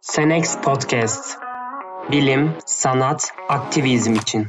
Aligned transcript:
Senex 0.00 0.56
Podcast. 0.62 1.38
Bilim, 2.10 2.52
sanat, 2.66 3.32
aktivizm 3.48 4.14
için. 4.14 4.48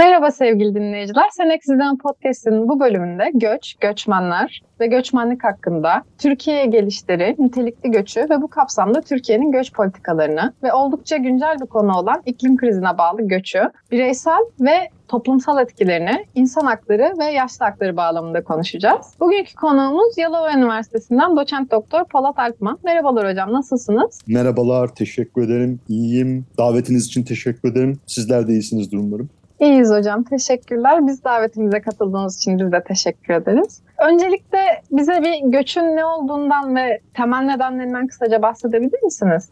Merhaba 0.00 0.30
sevgili 0.30 0.74
dinleyiciler. 0.74 1.28
Seneksizden 1.30 1.98
Podcast'ın 1.98 2.68
bu 2.68 2.80
bölümünde 2.80 3.30
göç, 3.34 3.74
göçmenler 3.74 4.62
ve 4.80 4.86
göçmenlik 4.86 5.44
hakkında 5.44 6.02
Türkiye'ye 6.18 6.66
gelişleri, 6.66 7.36
nitelikli 7.38 7.90
göçü 7.90 8.20
ve 8.20 8.42
bu 8.42 8.48
kapsamda 8.48 9.00
Türkiye'nin 9.00 9.52
göç 9.52 9.72
politikalarını 9.72 10.52
ve 10.62 10.72
oldukça 10.72 11.16
güncel 11.16 11.56
bir 11.60 11.66
konu 11.66 11.92
olan 11.92 12.22
iklim 12.26 12.56
krizine 12.56 12.98
bağlı 12.98 13.22
göçü, 13.22 13.60
bireysel 13.92 14.40
ve 14.60 14.88
toplumsal 15.08 15.62
etkilerini, 15.62 16.26
insan 16.34 16.66
hakları 16.66 17.12
ve 17.18 17.24
yaşlı 17.24 17.64
hakları 17.64 17.96
bağlamında 17.96 18.44
konuşacağız. 18.44 19.06
Bugünkü 19.20 19.54
konuğumuz 19.54 20.18
Yalova 20.18 20.52
Üniversitesi'nden 20.52 21.36
doçent 21.36 21.70
doktor 21.70 22.04
Polat 22.04 22.38
Alpman. 22.38 22.78
Merhabalar 22.84 23.30
hocam, 23.30 23.52
nasılsınız? 23.52 24.18
Merhabalar, 24.26 24.94
teşekkür 24.94 25.42
ederim. 25.42 25.80
İyiyim. 25.88 26.46
Davetiniz 26.58 27.06
için 27.06 27.22
teşekkür 27.22 27.72
ederim. 27.72 27.98
Sizler 28.06 28.48
de 28.48 28.52
iyisinizdir 28.52 28.96
umarım. 28.96 29.30
İyiyiz 29.60 29.90
hocam, 29.90 30.22
teşekkürler. 30.24 31.06
Biz 31.06 31.24
davetimize 31.24 31.80
katıldığınız 31.80 32.36
için 32.36 32.58
biz 32.58 32.72
de 32.72 32.82
teşekkür 32.82 33.34
ederiz. 33.34 33.82
Öncelikle 33.98 34.58
bize 34.90 35.22
bir 35.22 35.50
göçün 35.52 35.96
ne 35.96 36.04
olduğundan 36.04 36.76
ve 36.76 37.00
temel 37.14 37.42
nedenlerinden 37.42 38.06
kısaca 38.06 38.42
bahsedebilir 38.42 39.02
misiniz? 39.02 39.48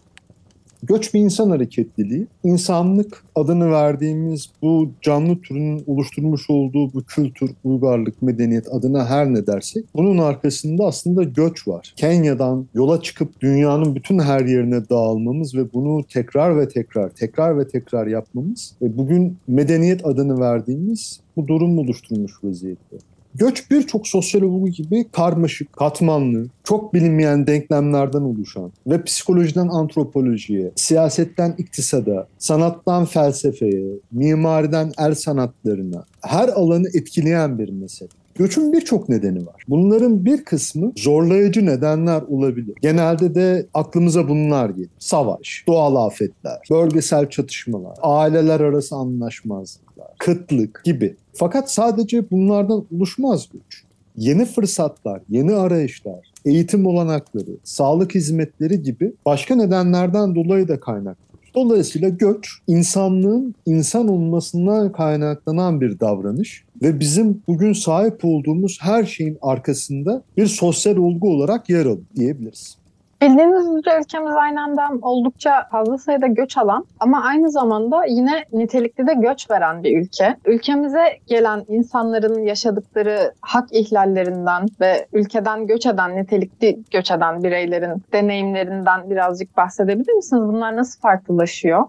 Göç 0.83 1.15
bir 1.15 1.21
insan 1.21 1.51
hareketliliği. 1.51 2.27
İnsanlık 2.45 3.25
adını 3.35 3.71
verdiğimiz 3.71 4.51
bu 4.63 4.91
canlı 5.03 5.41
türünün 5.41 5.85
oluşturmuş 5.87 6.51
olduğu 6.51 6.93
bu 6.93 7.03
kültür, 7.03 7.51
uygarlık, 7.65 8.23
medeniyet 8.23 8.75
adına 8.75 9.07
her 9.07 9.35
ne 9.35 9.47
dersek 9.47 9.85
bunun 9.95 10.19
arkasında 10.19 10.87
aslında 10.87 11.23
göç 11.23 11.69
var. 11.69 11.95
Kenya'dan 11.97 12.67
yola 12.75 13.03
çıkıp 13.03 13.41
dünyanın 13.41 13.95
bütün 13.95 14.19
her 14.19 14.41
yerine 14.41 14.89
dağılmamız 14.89 15.55
ve 15.55 15.73
bunu 15.73 16.05
tekrar 16.05 16.59
ve 16.59 16.69
tekrar, 16.69 17.11
tekrar 17.11 17.59
ve 17.59 17.69
tekrar 17.69 18.07
yapmamız 18.07 18.75
ve 18.83 18.99
bugün 18.99 19.37
medeniyet 19.49 20.07
adını 20.07 20.41
verdiğimiz 20.41 21.21
bu 21.37 21.49
durum 21.49 21.79
oluşturmuş 21.79 22.33
vaziyette. 22.45 22.97
Göç 23.35 23.71
birçok 23.71 24.07
sosyal 24.07 24.43
olgu 24.43 24.69
gibi 24.69 25.09
karmaşık, 25.13 25.73
katmanlı, 25.73 26.47
çok 26.65 26.95
bilinmeyen 26.95 27.47
denklemlerden 27.47 28.21
oluşan 28.21 28.73
ve 28.87 29.03
psikolojiden 29.03 29.69
antropolojiye, 29.69 30.73
siyasetten 30.77 31.55
iktisada, 31.59 32.29
sanattan 32.39 33.05
felsefeye, 33.05 33.93
mimariden 34.13 34.93
el 34.99 35.15
sanatlarına 35.15 36.05
her 36.23 36.49
alanı 36.49 36.89
etkileyen 36.95 37.59
bir 37.59 37.69
mesele. 37.69 38.09
Göçün 38.39 38.73
birçok 38.73 39.09
nedeni 39.09 39.47
var. 39.47 39.63
Bunların 39.69 40.25
bir 40.25 40.45
kısmı 40.45 40.93
zorlayıcı 40.97 41.67
nedenler 41.67 42.23
olabilir. 42.23 42.75
Genelde 42.83 43.35
de 43.35 43.67
aklımıza 43.75 44.29
bunlar 44.29 44.71
gelir. 44.71 44.91
Savaş, 44.99 45.65
doğal 45.67 46.07
afetler, 46.07 46.59
bölgesel 46.71 47.31
çatışmalar, 47.31 47.97
aileler 48.03 48.61
arası 48.61 48.97
anlaşmazlıklar, 48.97 50.07
kıtlık 50.19 50.81
gibi. 50.85 51.17
Fakat 51.33 51.73
sadece 51.73 52.31
bunlardan 52.31 52.87
oluşmaz 52.95 53.49
göç. 53.53 53.85
Yeni 54.17 54.45
fırsatlar, 54.45 55.23
yeni 55.29 55.55
arayışlar, 55.55 56.33
eğitim 56.45 56.87
olanakları, 56.87 57.57
sağlık 57.65 58.15
hizmetleri 58.15 58.83
gibi 58.83 59.13
başka 59.27 59.55
nedenlerden 59.55 60.35
dolayı 60.35 60.69
da 60.69 60.81
kaynaklanır. 60.81 61.28
Dolayısıyla 61.59 62.09
göç 62.09 62.49
insanlığın 62.67 63.55
insan 63.67 64.09
olmasından 64.09 64.93
kaynaklanan 64.93 65.81
bir 65.81 66.01
davranış 66.01 66.65
ve 66.83 67.01
bizim 67.01 67.43
bugün 67.49 67.73
sahip 67.73 68.25
olduğumuz 68.25 68.79
her 68.81 69.05
şeyin 69.05 69.39
arkasında 69.43 70.23
bir 70.37 70.47
sosyal 70.47 70.97
olgu 70.97 71.31
olarak 71.31 71.71
yer 71.71 71.87
alır 71.87 72.05
diyebiliriz. 72.17 72.78
Bildiğiniz 73.23 73.67
üzere 73.67 74.01
ülkemiz 74.01 74.33
aynı 74.33 74.63
anda 74.63 74.89
oldukça 75.03 75.69
fazla 75.71 75.99
sayıda 75.99 76.27
göç 76.27 76.59
alan 76.59 76.85
ama 77.01 77.23
aynı 77.23 77.51
zamanda 77.51 78.05
yine 78.05 78.45
nitelikli 78.53 79.07
de 79.07 79.15
göç 79.15 79.51
veren 79.51 79.83
bir 79.83 79.99
ülke. 79.99 80.37
Ülkemize 80.47 81.05
gelen 81.27 81.65
insanların 81.69 82.43
yaşadıkları 82.43 83.33
hak 83.41 83.69
ihlallerinden 83.73 84.67
ve 84.81 85.07
ülkeden 85.13 85.67
göç 85.67 85.87
eden, 85.87 86.17
nitelikli 86.17 86.79
göç 86.91 87.11
eden 87.11 87.43
bireylerin 87.43 88.03
deneyimlerinden 88.13 89.11
birazcık 89.11 89.57
bahsedebilir 89.57 90.13
misiniz? 90.13 90.43
Bunlar 90.43 90.77
nasıl 90.77 91.01
farklılaşıyor? 91.01 91.85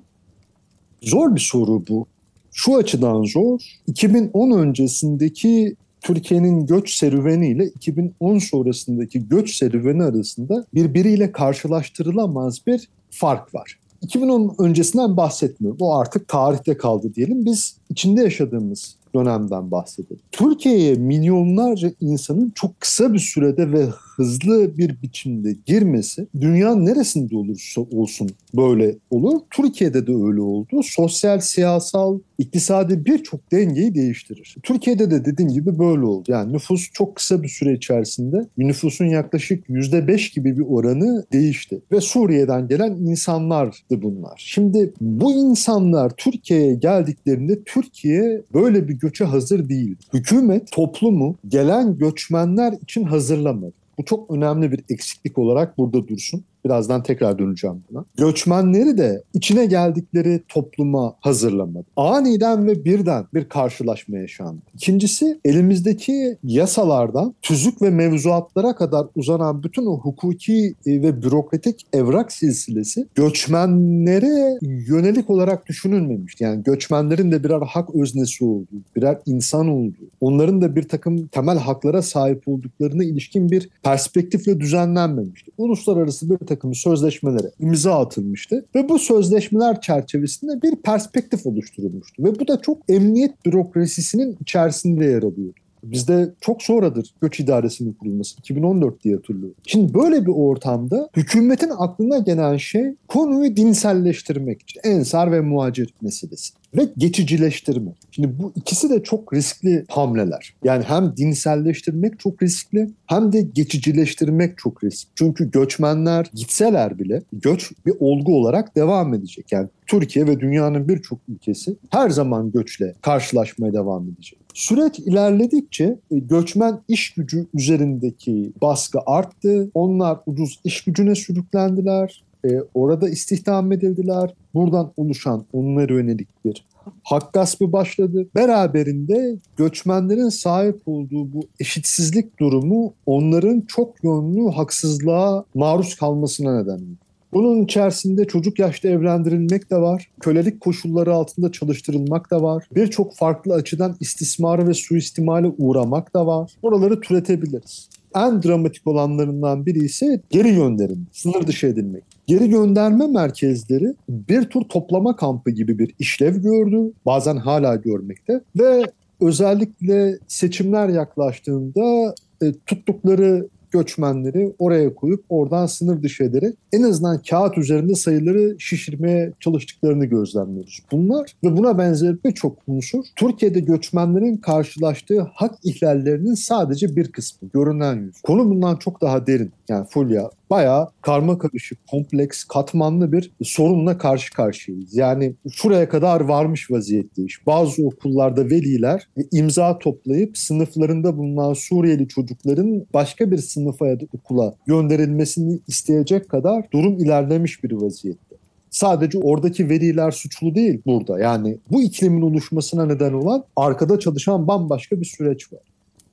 Zor 1.01 1.35
bir 1.35 1.49
soru 1.51 1.83
bu. 1.89 2.07
Şu 2.51 2.77
açıdan 2.77 3.23
zor. 3.23 3.59
2010 3.87 4.51
öncesindeki 4.51 5.75
Türkiye'nin 6.01 6.65
göç 6.65 6.95
serüveni 6.95 7.49
ile 7.49 7.65
2010 7.65 8.37
sonrasındaki 8.37 9.27
göç 9.27 9.55
serüveni 9.55 10.03
arasında 10.03 10.65
birbiriyle 10.73 11.31
karşılaştırılamaz 11.31 12.67
bir 12.67 12.87
fark 13.09 13.55
var. 13.55 13.79
2010 14.01 14.55
öncesinden 14.59 15.17
bahsetmiyorum. 15.17 15.77
O 15.81 15.95
artık 15.95 16.27
tarihte 16.27 16.77
kaldı 16.77 17.15
diyelim. 17.15 17.45
Biz 17.45 17.77
içinde 17.89 18.21
yaşadığımız 18.21 18.95
dönemden 19.15 19.71
bahsedelim. 19.71 20.21
Türkiye'ye 20.31 20.95
milyonlarca 20.95 21.91
insanın 22.01 22.51
çok 22.55 22.79
kısa 22.79 23.13
bir 23.13 23.19
sürede 23.19 23.71
ve 23.71 23.87
hızlı 24.19 24.77
bir 24.77 25.01
biçimde 25.01 25.55
girmesi 25.65 26.27
dünyanın 26.41 26.85
neresinde 26.85 27.37
olursa 27.37 27.81
olsun 27.81 28.29
böyle 28.55 28.95
olur. 29.09 29.39
Türkiye'de 29.51 30.07
de 30.07 30.11
öyle 30.11 30.41
oldu. 30.41 30.81
Sosyal, 30.83 31.39
siyasal, 31.39 32.19
iktisadi 32.37 33.05
birçok 33.05 33.51
dengeyi 33.51 33.95
değiştirir. 33.95 34.55
Türkiye'de 34.63 35.11
de 35.11 35.25
dediğim 35.25 35.51
gibi 35.51 35.79
böyle 35.79 36.05
oldu. 36.05 36.31
Yani 36.31 36.53
nüfus 36.53 36.91
çok 36.93 37.15
kısa 37.15 37.43
bir 37.43 37.47
süre 37.47 37.73
içerisinde 37.73 38.47
nüfusun 38.57 39.05
yaklaşık 39.05 39.69
%5 39.69 40.35
gibi 40.35 40.57
bir 40.57 40.65
oranı 40.69 41.25
değişti. 41.33 41.81
Ve 41.91 42.01
Suriye'den 42.01 42.67
gelen 42.67 42.91
insanlardı 42.91 44.01
bunlar. 44.01 44.33
Şimdi 44.37 44.93
bu 45.01 45.31
insanlar 45.31 46.09
Türkiye'ye 46.17 46.73
geldiklerinde 46.73 47.63
Türkiye 47.63 48.41
böyle 48.53 48.87
bir 48.87 48.93
göçe 48.93 49.25
hazır 49.25 49.69
değil. 49.69 49.95
Hükümet 50.13 50.71
toplumu 50.71 51.35
gelen 51.47 51.97
göçmenler 51.97 52.73
için 52.83 53.03
hazırlamadı. 53.03 53.78
Bu 53.99 54.05
çok 54.05 54.31
önemli 54.31 54.71
bir 54.71 54.83
eksiklik 54.89 55.37
olarak 55.37 55.77
burada 55.77 56.07
dursun. 56.07 56.45
Birazdan 56.65 57.03
tekrar 57.03 57.39
döneceğim 57.39 57.83
buna. 57.91 58.05
Göçmenleri 58.17 58.97
de 58.97 59.23
içine 59.33 59.65
geldikleri 59.65 60.41
topluma 60.47 61.15
hazırlamadı. 61.19 61.85
Aniden 61.95 62.67
ve 62.67 62.85
birden 62.85 63.25
bir 63.33 63.49
karşılaşma 63.49 64.17
yaşandı. 64.17 64.61
İkincisi 64.73 65.39
elimizdeki 65.45 66.37
yasalardan 66.43 67.35
tüzük 67.41 67.81
ve 67.81 67.89
mevzuatlara 67.89 68.75
kadar 68.75 69.07
uzanan 69.15 69.63
bütün 69.63 69.85
o 69.85 69.97
hukuki 69.99 70.75
ve 70.87 71.21
bürokratik 71.21 71.85
evrak 71.93 72.31
silsilesi 72.31 73.07
göçmenlere 73.15 74.57
yönelik 74.61 75.29
olarak 75.29 75.65
düşünülmemişti. 75.67 76.43
Yani 76.43 76.63
göçmenlerin 76.63 77.31
de 77.31 77.43
birer 77.43 77.61
hak 77.61 77.95
öznesi 77.95 78.45
olduğu, 78.45 78.83
birer 78.95 79.17
insan 79.25 79.67
olduğu, 79.67 80.09
onların 80.21 80.61
da 80.61 80.75
bir 80.75 80.83
takım 80.83 81.27
temel 81.27 81.57
haklara 81.57 82.01
sahip 82.01 82.47
olduklarına 82.47 83.03
ilişkin 83.03 83.51
bir 83.51 83.69
perspektifle 83.83 84.59
düzenlenmemişti. 84.59 85.51
Uluslararası 85.57 86.29
bir 86.29 86.37
takım 86.49 86.75
sözleşmelere 86.75 87.51
imza 87.59 87.99
atılmıştı 87.99 88.65
ve 88.75 88.89
bu 88.89 88.99
sözleşmeler 88.99 89.81
çerçevesinde 89.81 90.61
bir 90.61 90.75
perspektif 90.75 91.45
oluşturulmuştu 91.45 92.23
ve 92.23 92.39
bu 92.39 92.47
da 92.47 92.61
çok 92.61 92.77
emniyet 92.89 93.45
bürokrasisinin 93.45 94.37
içerisinde 94.41 95.05
yer 95.05 95.23
alıyordu. 95.23 95.59
Bizde 95.83 96.33
çok 96.41 96.63
sonradır 96.63 97.13
göç 97.21 97.39
idaresinin 97.39 97.93
kurulması. 97.93 98.39
2014 98.39 99.03
diye 99.03 99.15
hatırlıyorum. 99.15 99.55
Şimdi 99.67 99.93
böyle 99.93 100.25
bir 100.25 100.31
ortamda 100.31 101.09
hükümetin 101.17 101.71
aklına 101.77 102.17
gelen 102.17 102.57
şey 102.57 102.95
konuyu 103.07 103.55
dinselleştirmek. 103.55 104.63
İşte 104.67 104.81
ensar 104.83 105.31
ve 105.31 105.41
muhacir 105.41 105.93
meselesi 106.01 106.58
ve 106.77 106.89
geçicileştirme. 106.97 107.91
Şimdi 108.11 108.39
bu 108.39 108.53
ikisi 108.55 108.89
de 108.89 109.03
çok 109.03 109.33
riskli 109.33 109.85
hamleler. 109.89 110.53
Yani 110.63 110.83
hem 110.83 111.17
dinselleştirmek 111.17 112.19
çok 112.19 112.43
riskli 112.43 112.89
hem 113.05 113.33
de 113.33 113.41
geçicileştirmek 113.41 114.57
çok 114.57 114.83
riskli. 114.83 115.09
Çünkü 115.15 115.51
göçmenler 115.51 116.27
gitseler 116.33 116.99
bile 116.99 117.21
göç 117.33 117.71
bir 117.85 117.93
olgu 117.99 118.35
olarak 118.35 118.75
devam 118.75 119.13
edecek. 119.13 119.51
Yani 119.51 119.67
Türkiye 119.87 120.27
ve 120.27 120.39
dünyanın 120.39 120.87
birçok 120.87 121.19
ülkesi 121.29 121.75
her 121.89 122.09
zaman 122.09 122.51
göçle 122.51 122.93
karşılaşmaya 123.01 123.73
devam 123.73 124.07
edecek. 124.07 124.39
Süreç 124.53 124.99
ilerledikçe 124.99 125.99
göçmen 126.11 126.79
iş 126.87 127.13
gücü 127.13 127.47
üzerindeki 127.53 128.51
baskı 128.61 128.99
arttı. 129.05 129.71
Onlar 129.73 130.19
ucuz 130.25 130.59
iş 130.63 130.83
gücüne 130.83 131.15
sürüklendiler. 131.15 132.23
E, 132.45 132.49
orada 132.73 133.09
istihdam 133.09 133.71
edildiler. 133.71 134.33
Buradan 134.53 134.91
oluşan 134.97 135.45
onlara 135.53 135.93
yönelik 135.93 136.45
bir 136.45 136.65
hak 137.03 137.33
gaspı 137.33 137.71
başladı. 137.71 138.27
Beraberinde 138.35 139.37
göçmenlerin 139.57 140.29
sahip 140.29 140.81
olduğu 140.85 141.33
bu 141.33 141.41
eşitsizlik 141.59 142.39
durumu 142.39 142.93
onların 143.05 143.61
çok 143.61 144.03
yönlü 144.03 144.49
haksızlığa 144.51 145.45
maruz 145.53 145.95
kalmasına 145.95 146.61
neden 146.61 146.75
oldu. 146.75 146.97
Bunun 147.33 147.63
içerisinde 147.63 148.25
çocuk 148.25 148.59
yaşta 148.59 148.87
evlendirilmek 148.87 149.71
de 149.71 149.75
var. 149.75 150.09
Kölelik 150.21 150.61
koşulları 150.61 151.13
altında 151.13 151.51
çalıştırılmak 151.51 152.31
da 152.31 152.41
var. 152.41 152.67
Birçok 152.75 153.15
farklı 153.15 153.53
açıdan 153.53 153.95
istismara 153.99 154.67
ve 154.67 154.73
suistimale 154.73 155.47
uğramak 155.57 156.13
da 156.13 156.27
var. 156.27 156.51
Buraları 156.63 157.01
türetebiliriz. 157.01 157.89
En 158.15 158.43
dramatik 158.43 158.87
olanlarından 158.87 159.65
biri 159.65 159.79
ise 159.79 160.21
geri 160.29 160.55
gönderim, 160.55 161.07
sınır 161.11 161.47
dışı 161.47 161.67
edilmek. 161.67 162.03
Geri 162.27 162.49
gönderme 162.49 163.07
merkezleri 163.07 163.93
bir 164.09 164.43
tür 164.43 164.61
toplama 164.61 165.15
kampı 165.15 165.51
gibi 165.51 165.79
bir 165.79 165.95
işlev 165.99 166.35
gördü. 166.35 166.91
Bazen 167.05 167.37
hala 167.37 167.75
görmekte 167.75 168.41
ve 168.59 168.83
özellikle 169.21 170.17
seçimler 170.27 170.89
yaklaştığında 170.89 172.15
e, 172.41 172.53
tuttukları 172.65 173.47
göçmenleri 173.71 174.53
oraya 174.59 174.95
koyup 174.95 175.25
oradan 175.29 175.65
sınır 175.65 176.03
dışı 176.03 176.23
ederek 176.23 176.55
en 176.73 176.83
azından 176.83 177.21
kağıt 177.29 177.57
üzerinde 177.57 177.95
sayıları 177.95 178.55
şişirmeye 178.59 179.33
çalıştıklarını 179.39 180.05
gözlemliyoruz. 180.05 180.79
Bunlar 180.91 181.31
ve 181.43 181.57
buna 181.57 181.77
benzer 181.77 182.15
birçok 182.25 182.57
unsur 182.67 183.03
Türkiye'de 183.15 183.59
göçmenlerin 183.59 184.37
karşılaştığı 184.37 185.21
hak 185.33 185.55
ihlallerinin 185.63 186.33
sadece 186.33 186.95
bir 186.95 187.11
kısmı, 187.11 187.49
görünen 187.53 187.95
yüz. 187.95 188.21
Konu 188.21 188.49
bundan 188.49 188.75
çok 188.75 189.01
daha 189.01 189.27
derin. 189.27 189.51
Yani 189.69 189.87
Fulya 189.89 190.29
bayağı 190.49 190.87
karma 191.01 191.37
karışık, 191.37 191.87
kompleks, 191.87 192.43
katmanlı 192.43 193.11
bir 193.11 193.31
sorunla 193.43 193.97
karşı 193.97 194.33
karşıyayız. 194.33 194.95
Yani 194.95 195.35
şuraya 195.51 195.89
kadar 195.89 196.21
varmış 196.21 196.71
vaziyetteyiz. 196.71 197.33
Bazı 197.45 197.85
okullarda 197.85 198.45
veliler 198.45 199.07
imza 199.31 199.79
toplayıp 199.79 200.37
sınıflarında 200.37 201.17
bulunan 201.17 201.53
Suriyeli 201.53 202.07
çocukların 202.07 202.85
başka 202.93 203.31
bir 203.31 203.37
sınıfa 203.37 203.87
ya 203.87 203.99
da 203.99 204.05
okula 204.13 204.53
gönderilmesini 204.65 205.59
isteyecek 205.67 206.29
kadar 206.29 206.65
durum 206.73 206.97
ilerlemiş 206.97 207.63
bir 207.63 207.71
vaziyette. 207.71 208.35
Sadece 208.69 209.17
oradaki 209.17 209.69
veliler 209.69 210.11
suçlu 210.11 210.55
değil 210.55 210.81
burada. 210.85 211.19
Yani 211.19 211.57
bu 211.71 211.81
iklimin 211.81 212.21
oluşmasına 212.21 212.85
neden 212.85 213.13
olan 213.13 213.43
arkada 213.55 213.99
çalışan 213.99 214.47
bambaşka 214.47 214.99
bir 214.99 215.05
süreç 215.05 215.53
var. 215.53 215.61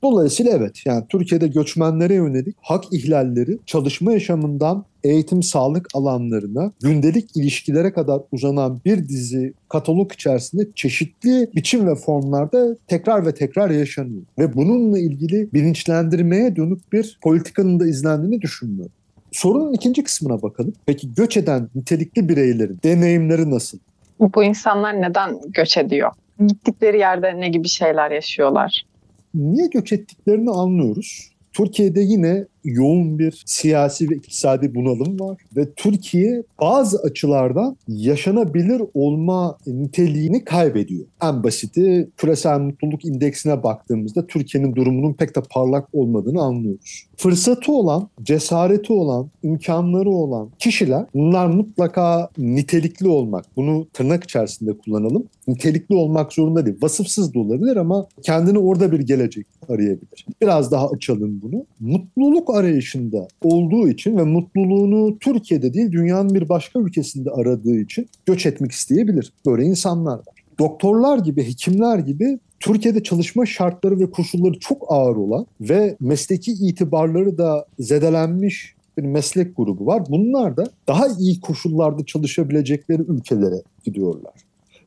Dolayısıyla 0.06 0.52
evet 0.52 0.86
yani 0.86 1.04
Türkiye'de 1.08 1.46
göçmenlere 1.46 2.14
yönelik 2.14 2.56
hak 2.60 2.84
ihlalleri 2.92 3.58
çalışma 3.66 4.12
yaşamından 4.12 4.84
eğitim 5.04 5.42
sağlık 5.42 5.86
alanlarına 5.94 6.72
gündelik 6.82 7.36
ilişkilere 7.36 7.92
kadar 7.92 8.20
uzanan 8.32 8.80
bir 8.84 9.08
dizi 9.08 9.54
katalog 9.68 10.12
içerisinde 10.12 10.62
çeşitli 10.74 11.50
biçim 11.54 11.88
ve 11.88 11.94
formlarda 11.94 12.76
tekrar 12.86 13.26
ve 13.26 13.34
tekrar 13.34 13.70
yaşanıyor. 13.70 14.22
Ve 14.38 14.54
bununla 14.54 14.98
ilgili 14.98 15.52
bilinçlendirmeye 15.52 16.56
dönük 16.56 16.92
bir 16.92 17.18
politikanın 17.22 17.80
da 17.80 17.86
izlendiğini 17.86 18.42
düşünmüyorum. 18.42 18.92
Sorunun 19.32 19.72
ikinci 19.72 20.02
kısmına 20.02 20.42
bakalım. 20.42 20.72
Peki 20.86 21.14
göç 21.14 21.36
eden 21.36 21.68
nitelikli 21.74 22.28
bireylerin 22.28 22.78
deneyimleri 22.84 23.50
nasıl? 23.50 23.78
Bu 24.20 24.44
insanlar 24.44 25.02
neden 25.02 25.40
göç 25.48 25.78
ediyor? 25.78 26.12
Gittikleri 26.46 26.98
yerde 26.98 27.40
ne 27.40 27.48
gibi 27.48 27.68
şeyler 27.68 28.10
yaşıyorlar? 28.10 28.86
Niye 29.36 29.66
göç 29.66 29.92
ettiklerini 29.92 30.50
anlıyoruz. 30.50 31.30
Türkiye'de 31.52 32.00
yine 32.00 32.46
yoğun 32.66 33.18
bir 33.18 33.42
siyasi 33.46 34.10
ve 34.10 34.14
iktisadi 34.14 34.74
bunalım 34.74 35.20
var 35.20 35.36
ve 35.56 35.72
Türkiye 35.76 36.42
bazı 36.60 36.98
açılardan 36.98 37.76
yaşanabilir 37.88 38.82
olma 38.94 39.58
niteliğini 39.66 40.44
kaybediyor. 40.44 41.06
En 41.22 41.42
basiti 41.42 42.10
küresel 42.16 42.60
mutluluk 42.60 43.04
indeksine 43.04 43.62
baktığımızda 43.62 44.26
Türkiye'nin 44.26 44.76
durumunun 44.76 45.12
pek 45.12 45.36
de 45.36 45.40
parlak 45.50 45.88
olmadığını 45.92 46.42
anlıyoruz. 46.42 47.06
Fırsatı 47.16 47.72
olan, 47.72 48.08
cesareti 48.22 48.92
olan, 48.92 49.30
imkanları 49.42 50.10
olan 50.10 50.50
kişiler 50.58 51.06
bunlar 51.14 51.46
mutlaka 51.46 52.30
nitelikli 52.38 53.08
olmak. 53.08 53.44
Bunu 53.56 53.86
tırnak 53.92 54.24
içerisinde 54.24 54.78
kullanalım. 54.78 55.24
Nitelikli 55.48 55.94
olmak 55.94 56.32
zorunda 56.32 56.66
değil. 56.66 56.76
Vasıfsız 56.82 57.34
da 57.34 57.38
olabilir 57.38 57.76
ama 57.76 58.06
kendini 58.22 58.58
orada 58.58 58.92
bir 58.92 59.00
gelecek 59.00 59.46
arayabilir. 59.68 60.26
Biraz 60.42 60.72
daha 60.72 60.88
açalım 60.88 61.42
bunu. 61.42 61.64
Mutluluk 61.80 62.54
arayışında 62.56 63.28
olduğu 63.42 63.88
için 63.88 64.16
ve 64.16 64.22
mutluluğunu 64.22 65.18
Türkiye'de 65.18 65.74
değil 65.74 65.92
dünyanın 65.92 66.34
bir 66.34 66.48
başka 66.48 66.78
ülkesinde 66.80 67.30
aradığı 67.30 67.76
için 67.76 68.08
göç 68.26 68.46
etmek 68.46 68.72
isteyebilir. 68.72 69.32
Böyle 69.46 69.64
insanlar 69.64 70.16
var. 70.16 70.36
Doktorlar 70.58 71.18
gibi, 71.18 71.46
hekimler 71.48 71.98
gibi 71.98 72.38
Türkiye'de 72.60 73.02
çalışma 73.02 73.46
şartları 73.46 74.00
ve 74.00 74.10
koşulları 74.10 74.58
çok 74.58 74.84
ağır 74.88 75.16
olan 75.16 75.46
ve 75.60 75.96
mesleki 76.00 76.52
itibarları 76.52 77.38
da 77.38 77.66
zedelenmiş 77.78 78.74
bir 78.98 79.02
meslek 79.02 79.56
grubu 79.56 79.86
var. 79.86 80.02
Bunlar 80.08 80.56
da 80.56 80.70
daha 80.88 81.06
iyi 81.18 81.40
koşullarda 81.40 82.06
çalışabilecekleri 82.06 83.02
ülkelere 83.02 83.62
gidiyorlar. 83.84 84.32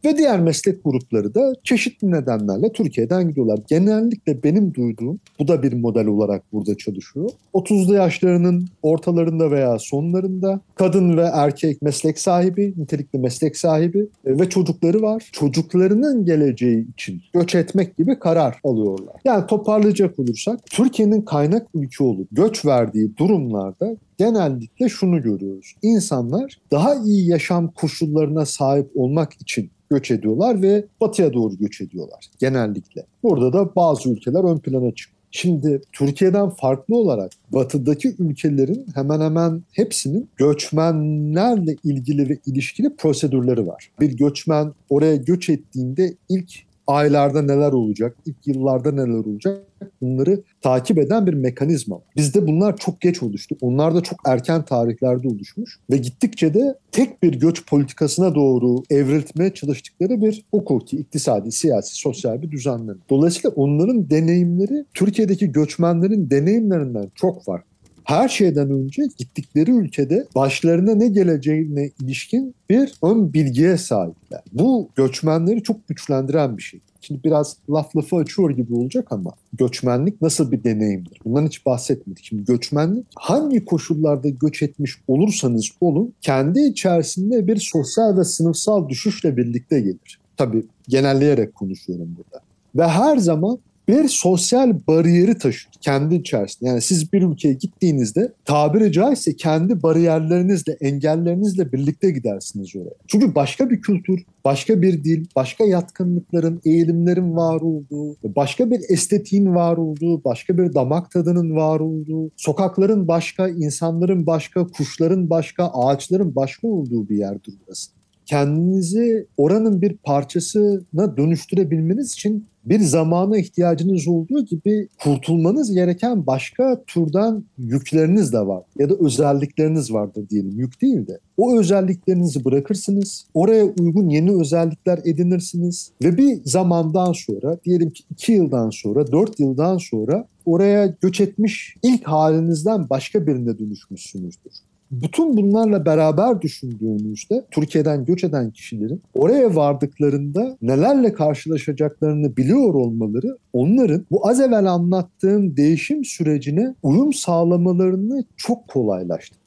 Ve 0.06 0.18
diğer 0.18 0.40
meslek 0.40 0.84
grupları 0.84 1.36
da 1.36 1.54
çeşitli 1.63 2.12
nedenlerle 2.12 2.72
Türkiye'den 2.72 3.30
gidiyorlar. 3.30 3.60
Genellikle 3.68 4.44
benim 4.44 4.74
duyduğum, 4.74 5.19
bu 5.40 5.48
da 5.48 5.63
bir 5.63 5.74
model 5.74 6.07
olarak 6.07 6.44
burada 6.54 6.78
çalışıyor. 6.78 7.30
30'lu 7.54 7.94
yaşlarının 7.94 8.68
ortalarında 8.81 9.51
veya 9.51 9.80
sonlarında 9.80 10.60
kadın 10.75 11.18
ve 11.18 11.22
erkek 11.34 11.81
meslek 11.81 12.19
sahibi, 12.19 12.74
nitelikli 12.78 13.19
meslek 13.19 13.57
sahibi 13.57 14.00
e, 14.25 14.40
ve 14.40 14.50
çocukları 14.50 15.01
var. 15.01 15.30
Çocuklarının 15.31 16.25
geleceği 16.25 16.88
için 16.90 17.22
göç 17.34 17.56
etmek 17.56 17.98
gibi 17.98 18.19
karar 18.19 18.60
alıyorlar. 18.63 19.16
Yani 19.25 19.48
toparlayacak 19.48 20.19
olursak 20.19 20.60
Türkiye'nin 20.66 21.22
kaynak 21.22 21.68
ülke 21.74 22.04
olup 22.04 22.28
göç 22.31 22.66
verdiği 22.66 23.18
durumlarda 23.18 23.95
genellikle 24.19 24.89
şunu 24.89 25.21
görüyoruz. 25.21 25.75
İnsanlar 25.81 26.57
daha 26.71 26.95
iyi 26.95 27.30
yaşam 27.30 27.68
koşullarına 27.68 28.45
sahip 28.45 28.92
olmak 28.95 29.33
için 29.33 29.71
göç 29.89 30.12
ediyorlar 30.12 30.62
ve 30.62 30.86
batıya 31.01 31.33
doğru 31.33 31.57
göç 31.57 31.81
ediyorlar 31.81 32.25
genellikle. 32.39 33.06
Burada 33.24 33.54
da 33.54 33.75
bazı 33.75 34.10
ülkeler 34.10 34.44
ön 34.44 34.57
plana 34.57 34.92
çıkıyor. 34.92 35.19
Şimdi 35.31 35.81
Türkiye'den 35.92 36.50
farklı 36.50 36.95
olarak 36.95 37.31
batıdaki 37.50 38.16
ülkelerin 38.19 38.86
hemen 38.95 39.21
hemen 39.21 39.63
hepsinin 39.71 40.30
göçmenlerle 40.38 41.75
ilgili 41.83 42.30
ve 42.30 42.38
ilişkili 42.45 42.95
prosedürleri 42.95 43.68
var. 43.68 43.92
Bir 44.00 44.18
göçmen 44.18 44.74
oraya 44.89 45.16
göç 45.16 45.50
ettiğinde 45.50 46.13
ilk 46.30 46.69
aylarda 46.90 47.42
neler 47.42 47.72
olacak, 47.72 48.16
ilk 48.26 48.48
yıllarda 48.48 48.92
neler 48.92 49.26
olacak 49.26 49.64
bunları 50.02 50.44
takip 50.62 50.98
eden 50.98 51.28
bir 51.28 51.34
mekanizma. 51.34 52.02
Bizde 52.16 52.48
bunlar 52.48 52.78
çok 52.78 53.02
geç 53.02 53.24
oluştu. 53.24 53.58
Onlar 53.62 53.96
da 53.96 54.02
çok 54.02 54.20
erken 54.26 54.66
tarihlerde 54.66 55.28
oluşmuş 55.28 55.80
ve 55.92 55.98
gittikçe 55.98 56.54
de 56.54 56.76
tek 56.92 57.24
bir 57.24 57.34
göç 57.40 57.66
politikasına 57.66 58.36
doğru 58.36 58.84
evriltmeye 58.90 59.54
çalıştıkları 59.54 60.22
bir 60.22 60.46
hukuki, 60.52 60.98
iktisadi, 60.98 61.52
siyasi, 61.52 61.96
sosyal 61.96 62.42
bir 62.42 62.52
düzenleme. 62.52 63.00
Dolayısıyla 63.10 63.50
onların 63.50 64.10
deneyimleri 64.10 64.86
Türkiye'deki 64.94 65.52
göçmenlerin 65.52 66.30
deneyimlerinden 66.30 67.12
çok 67.16 67.44
farklı 67.44 67.69
her 68.09 68.28
şeyden 68.28 68.71
önce 68.71 69.04
gittikleri 69.18 69.71
ülkede 69.71 70.28
başlarına 70.35 70.95
ne 70.95 71.07
geleceğine 71.07 71.92
ilişkin 72.01 72.56
bir 72.69 72.94
ön 73.04 73.33
bilgiye 73.33 73.78
sahipler. 73.78 74.42
Bu 74.54 74.89
göçmenleri 74.95 75.63
çok 75.63 75.87
güçlendiren 75.87 76.57
bir 76.57 76.61
şey. 76.61 76.80
Şimdi 77.01 77.23
biraz 77.23 77.57
laf 77.69 77.95
lafı 77.95 78.16
açıyor 78.16 78.49
gibi 78.49 78.75
olacak 78.75 79.07
ama 79.11 79.31
göçmenlik 79.54 80.21
nasıl 80.21 80.51
bir 80.51 80.63
deneyimdir? 80.63 81.19
Bundan 81.25 81.45
hiç 81.45 81.66
bahsetmedik. 81.66 82.25
Şimdi 82.25 82.45
göçmenlik 82.45 83.06
hangi 83.16 83.66
koşullarda 83.66 84.30
göç 84.30 84.61
etmiş 84.63 84.97
olursanız 85.07 85.69
olun 85.81 86.13
kendi 86.21 86.59
içerisinde 86.59 87.47
bir 87.47 87.57
sosyal 87.57 88.18
ve 88.18 88.23
sınıfsal 88.23 88.89
düşüşle 88.89 89.37
birlikte 89.37 89.80
gelir. 89.80 90.19
Tabii 90.37 90.66
genelleyerek 90.87 91.56
konuşuyorum 91.56 92.16
burada. 92.18 92.44
Ve 92.75 92.87
her 92.87 93.18
zaman 93.18 93.59
bir 93.90 94.08
sosyal 94.08 94.74
bariyeri 94.88 95.38
taşır 95.38 95.69
kendi 95.81 96.16
içerisinde. 96.16 96.69
Yani 96.69 96.81
siz 96.81 97.14
bir 97.14 97.22
ülkeye 97.22 97.54
gittiğinizde 97.54 98.34
tabiri 98.46 98.92
caizse 98.92 99.36
kendi 99.36 99.84
bariyerlerinizle, 99.84 100.78
engellerinizle 100.81 101.72
birlikte 101.72 102.12
gidersiniz 102.12 102.76
oraya. 102.76 102.96
Çünkü 103.08 103.36
başka 103.36 103.69
bir 103.69 103.81
kültür, 103.81 104.26
başka 104.46 104.81
bir 104.81 105.04
dil, 105.04 105.26
başka 105.36 105.64
yatkınlıkların, 105.64 106.62
eğilimlerin 106.66 107.36
var 107.36 107.62
olduğu, 107.62 108.18
başka 108.24 108.72
bir 108.72 108.80
estetiğin 108.90 109.56
var 109.56 109.78
olduğu, 109.78 110.24
başka 110.24 110.58
bir 110.58 110.74
damak 110.74 111.12
tadının 111.12 111.56
var 111.56 111.80
olduğu, 111.80 112.31
sokakların 112.38 113.08
başka, 113.08 113.50
insanların 113.50 114.26
başka, 114.26 114.68
kuşların 114.68 115.30
başka, 115.30 115.68
ağaçların 115.74 116.36
başka 116.36 116.68
olduğu 116.68 117.10
bir 117.10 117.18
yerdir 117.18 117.54
burası 117.66 117.99
kendinizi 118.30 119.28
oranın 119.38 119.81
bir 119.81 119.98
parçasına 119.98 121.18
dönüştürebilmeniz 121.18 122.14
için 122.14 122.48
bir 122.66 122.80
zamana 122.80 123.38
ihtiyacınız 123.38 124.07
olduğu 124.07 124.45
gibi 124.45 124.88
kurtulmanız 125.04 125.71
gereken 125.74 126.28
başka 126.28 126.83
türden 126.88 127.44
yükleriniz 127.57 128.33
de 128.33 128.40
var 128.40 128.64
ya 128.80 128.90
da 128.90 128.95
özellikleriniz 129.00 129.94
vardır 129.94 130.30
diyelim. 130.30 130.59
Yük 130.59 130.81
değil 130.81 131.07
de. 131.07 131.19
O 131.38 131.59
özelliklerinizi 131.59 132.45
bırakırsınız. 132.45 133.26
Oraya 133.33 133.66
uygun 133.66 134.09
yeni 134.09 134.31
özellikler 134.40 135.00
edinirsiniz 135.06 135.92
ve 136.04 136.18
bir 136.18 136.42
zamandan 136.45 137.14
sonra 137.14 137.57
diyelim 137.66 137.90
ki 137.90 138.04
iki 138.12 138.31
yıldan 138.31 138.69
sonra, 138.69 139.12
dört 139.12 139.40
yıldan 139.40 139.78
sonra 139.78 140.28
oraya 140.45 140.95
göç 141.02 141.21
etmiş 141.21 141.76
ilk 141.83 142.07
halinizden 142.07 142.90
başka 142.90 143.28
birine 143.28 143.59
dönüşmüşsünüzdür. 143.59 144.69
Bütün 144.92 145.38
bunlarla 145.38 145.86
beraber 145.86 146.42
düşündüğümüzde 146.42 147.46
Türkiye'den 147.52 148.06
göç 148.06 148.24
eden 148.24 148.52
kişilerin 148.52 149.02
oraya 149.14 149.56
vardıklarında 149.56 150.58
nelerle 150.62 151.14
karşılaşacaklarını 151.14 152.38
biliyor 152.38 152.74
olmaları 152.74 153.38
onların 153.54 154.06
bu 154.12 154.28
az 154.28 154.40
evvel 154.40 154.66
anlattığım 154.66 155.58
değişim 155.58 156.06
sürecine 156.06 156.76
uyum 156.84 157.14
sağlamalarını 157.14 158.24
çok 158.38 158.68
kolaylaştırır. 158.68 159.40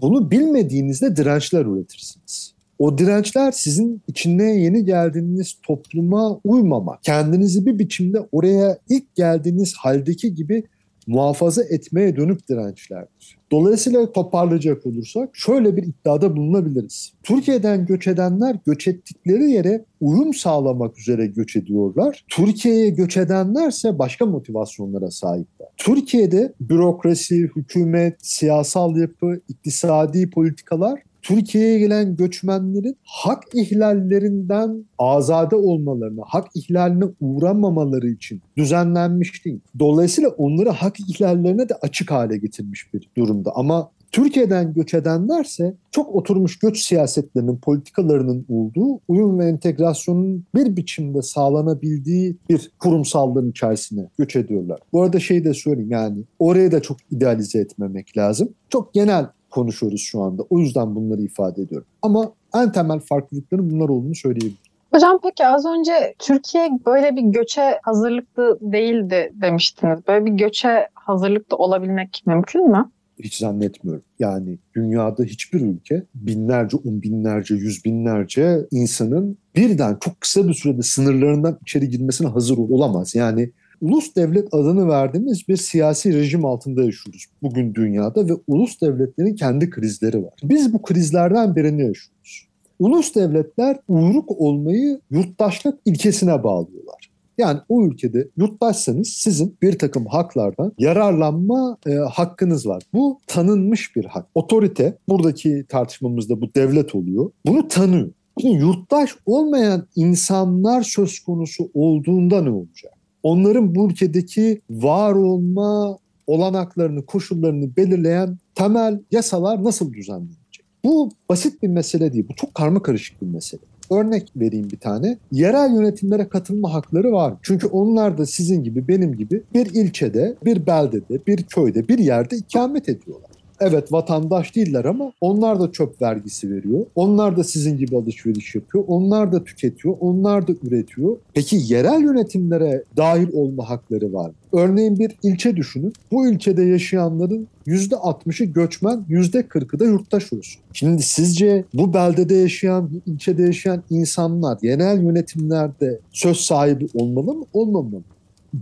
Bunu 0.00 0.30
bilmediğinizde 0.30 1.16
dirençler 1.16 1.66
üretirsiniz. 1.66 2.54
O 2.78 2.98
dirençler 2.98 3.52
sizin 3.52 4.02
içine 4.08 4.56
yeni 4.56 4.84
geldiğiniz 4.84 5.56
topluma 5.62 6.40
uymamak, 6.44 7.02
kendinizi 7.02 7.66
bir 7.66 7.78
biçimde 7.78 8.18
oraya 8.32 8.78
ilk 8.88 9.14
geldiğiniz 9.14 9.74
haldeki 9.74 10.34
gibi 10.34 10.64
muhafaza 11.10 11.62
etmeye 11.64 12.16
dönük 12.16 12.48
dirençlerdir. 12.48 13.38
Dolayısıyla 13.52 14.12
toparlayacak 14.12 14.86
olursak 14.86 15.30
şöyle 15.32 15.76
bir 15.76 15.82
iddiada 15.82 16.36
bulunabiliriz. 16.36 17.12
Türkiye'den 17.22 17.86
göç 17.86 18.06
edenler 18.06 18.56
göç 18.66 18.88
ettikleri 18.88 19.50
yere 19.50 19.84
uyum 20.00 20.34
sağlamak 20.34 20.98
üzere 20.98 21.26
göç 21.26 21.56
ediyorlar. 21.56 22.24
Türkiye'ye 22.28 22.90
göç 22.90 23.16
edenlerse 23.16 23.98
başka 23.98 24.26
motivasyonlara 24.26 25.10
sahipler. 25.10 25.68
Türkiye'de 25.76 26.52
bürokrasi, 26.60 27.50
hükümet, 27.56 28.16
siyasal 28.22 28.96
yapı, 28.96 29.40
iktisadi 29.48 30.30
politikalar 30.30 31.02
Türkiye'ye 31.30 31.78
gelen 31.78 32.16
göçmenlerin 32.16 32.96
hak 33.02 33.44
ihlallerinden 33.54 34.84
azade 34.98 35.56
olmalarını, 35.56 36.20
hak 36.26 36.46
ihlaline 36.54 37.04
uğramamaları 37.20 38.08
için 38.08 38.42
düzenlenmiş 38.56 39.44
değil. 39.44 39.60
Dolayısıyla 39.78 40.30
onları 40.30 40.70
hak 40.70 41.00
ihlallerine 41.00 41.68
de 41.68 41.74
açık 41.82 42.10
hale 42.10 42.36
getirmiş 42.36 42.94
bir 42.94 43.10
durumda. 43.16 43.52
Ama 43.54 43.90
Türkiye'den 44.12 44.74
göç 44.74 44.94
edenlerse 44.94 45.74
çok 45.90 46.14
oturmuş 46.14 46.58
göç 46.58 46.82
siyasetlerinin, 46.82 47.56
politikalarının 47.56 48.46
olduğu, 48.48 49.00
uyum 49.08 49.38
ve 49.38 49.46
entegrasyonun 49.46 50.44
bir 50.54 50.76
biçimde 50.76 51.22
sağlanabildiği 51.22 52.36
bir 52.48 52.70
kurumsallığın 52.78 53.50
içerisine 53.50 54.08
göç 54.18 54.36
ediyorlar. 54.36 54.80
Bu 54.92 55.02
arada 55.02 55.20
şey 55.20 55.44
de 55.44 55.54
söyleyeyim 55.54 55.90
yani 55.90 56.24
oraya 56.38 56.72
da 56.72 56.82
çok 56.82 56.96
idealize 57.10 57.58
etmemek 57.58 58.16
lazım. 58.16 58.48
Çok 58.68 58.94
genel 58.94 59.26
konuşuyoruz 59.50 60.00
şu 60.00 60.20
anda. 60.20 60.42
O 60.50 60.58
yüzden 60.58 60.94
bunları 60.94 61.22
ifade 61.22 61.62
ediyorum. 61.62 61.86
Ama 62.02 62.32
en 62.54 62.72
temel 62.72 63.00
farklılıkların 63.00 63.70
bunlar 63.70 63.88
olduğunu 63.88 64.14
söyleyebilirim. 64.14 64.56
Hocam 64.94 65.18
peki 65.22 65.46
az 65.46 65.66
önce 65.66 66.14
Türkiye 66.18 66.70
böyle 66.86 67.16
bir 67.16 67.22
göçe 67.22 67.78
hazırlıklı 67.82 68.58
değildi 68.60 69.32
demiştiniz. 69.34 69.98
Böyle 70.08 70.26
bir 70.26 70.30
göçe 70.30 70.88
hazırlıklı 70.94 71.56
olabilmek 71.56 72.22
mümkün 72.26 72.70
mü? 72.70 72.90
Hiç 73.18 73.36
zannetmiyorum. 73.36 74.02
Yani 74.18 74.58
dünyada 74.76 75.24
hiçbir 75.24 75.60
ülke 75.60 76.02
binlerce, 76.14 76.76
on 76.76 77.02
binlerce, 77.02 77.54
yüz 77.54 77.84
binlerce 77.84 78.58
insanın 78.70 79.38
birden 79.56 79.96
çok 80.00 80.20
kısa 80.20 80.48
bir 80.48 80.54
sürede 80.54 80.82
sınırlarından 80.82 81.58
içeri 81.62 81.88
girmesine 81.88 82.28
hazır 82.28 82.58
olamaz. 82.58 83.14
Yani 83.14 83.50
ulus 83.80 84.16
devlet 84.16 84.54
adını 84.54 84.88
verdiğimiz 84.88 85.48
bir 85.48 85.56
siyasi 85.56 86.14
rejim 86.14 86.44
altında 86.44 86.84
yaşıyoruz 86.84 87.26
bugün 87.42 87.74
dünyada 87.74 88.28
ve 88.28 88.32
ulus 88.46 88.80
devletlerin 88.80 89.34
kendi 89.34 89.70
krizleri 89.70 90.22
var. 90.22 90.34
Biz 90.42 90.72
bu 90.72 90.82
krizlerden 90.82 91.56
birini 91.56 91.82
yaşıyoruz. 91.82 92.46
Ulus 92.78 93.14
devletler 93.14 93.78
uyruk 93.88 94.30
olmayı 94.30 95.00
yurttaşlık 95.10 95.78
ilkesine 95.84 96.42
bağlıyorlar. 96.42 97.10
Yani 97.38 97.60
o 97.68 97.84
ülkede 97.86 98.28
yurttaşsanız 98.36 99.08
sizin 99.08 99.56
bir 99.62 99.78
takım 99.78 100.06
haklardan 100.06 100.72
yararlanma 100.78 101.78
e, 101.86 101.94
hakkınız 101.94 102.66
var. 102.66 102.82
Bu 102.92 103.20
tanınmış 103.26 103.96
bir 103.96 104.04
hak. 104.04 104.26
Otorite, 104.34 104.98
buradaki 105.08 105.64
tartışmamızda 105.68 106.40
bu 106.40 106.54
devlet 106.54 106.94
oluyor. 106.94 107.30
Bunu 107.46 107.68
tanıyor. 107.68 108.10
Şimdi 108.40 108.54
yurttaş 108.54 109.10
olmayan 109.26 109.86
insanlar 109.96 110.82
söz 110.82 111.20
konusu 111.20 111.70
olduğunda 111.74 112.42
ne 112.42 112.50
olacak? 112.50 112.92
Onların 113.22 113.74
bu 113.74 113.86
ülkedeki 113.86 114.60
var 114.70 115.12
olma 115.12 115.98
olanaklarını, 116.26 117.06
koşullarını 117.06 117.76
belirleyen 117.76 118.38
temel 118.54 119.00
yasalar 119.10 119.64
nasıl 119.64 119.92
düzenlenecek? 119.92 120.64
Bu 120.84 121.10
basit 121.28 121.62
bir 121.62 121.68
mesele 121.68 122.12
değil. 122.12 122.26
Bu 122.28 122.34
çok 122.34 122.54
karma 122.54 122.82
karışık 122.82 123.22
bir 123.22 123.26
mesele. 123.26 123.60
Örnek 123.90 124.32
vereyim 124.36 124.70
bir 124.70 124.78
tane. 124.78 125.18
Yerel 125.32 125.74
yönetimlere 125.74 126.28
katılma 126.28 126.74
hakları 126.74 127.12
var. 127.12 127.34
Çünkü 127.42 127.66
onlar 127.66 128.18
da 128.18 128.26
sizin 128.26 128.64
gibi, 128.64 128.88
benim 128.88 129.16
gibi 129.16 129.42
bir 129.54 129.66
ilçede, 129.66 130.36
bir 130.44 130.66
beldede, 130.66 131.26
bir 131.26 131.42
köyde, 131.42 131.88
bir 131.88 131.98
yerde 131.98 132.36
ikamet 132.36 132.88
ediyorlar. 132.88 133.30
Evet 133.60 133.92
vatandaş 133.92 134.56
değiller 134.56 134.84
ama 134.84 135.12
onlar 135.20 135.60
da 135.60 135.72
çöp 135.72 136.02
vergisi 136.02 136.50
veriyor. 136.50 136.86
Onlar 136.94 137.36
da 137.36 137.44
sizin 137.44 137.78
gibi 137.78 137.96
alışveriş 137.96 138.54
yapıyor. 138.54 138.84
Onlar 138.86 139.32
da 139.32 139.44
tüketiyor. 139.44 139.96
Onlar 140.00 140.48
da 140.48 140.52
üretiyor. 140.62 141.16
Peki 141.34 141.60
yerel 141.64 142.00
yönetimlere 142.00 142.84
dahil 142.96 143.28
olma 143.32 143.70
hakları 143.70 144.12
var 144.12 144.28
mı? 144.28 144.34
Örneğin 144.52 144.98
bir 144.98 145.12
ilçe 145.22 145.56
düşünün. 145.56 145.92
Bu 146.12 146.28
ilçede 146.28 146.62
yaşayanların 146.62 147.48
%60'ı 147.66 148.46
göçmen, 148.46 149.04
%40'ı 149.08 149.78
da 149.78 149.84
yurttaş 149.84 150.32
olsun. 150.32 150.62
Şimdi 150.72 151.02
sizce 151.02 151.64
bu 151.74 151.94
beldede 151.94 152.34
yaşayan, 152.34 152.90
bu 152.90 153.10
ilçede 153.12 153.42
yaşayan 153.42 153.82
insanlar 153.90 154.58
yerel 154.62 155.02
yönetimlerde 155.02 155.98
söz 156.12 156.36
sahibi 156.36 156.86
olmalı 156.94 157.34
mı, 157.34 157.44
olmamalı 157.52 157.96
mı? 157.96 158.02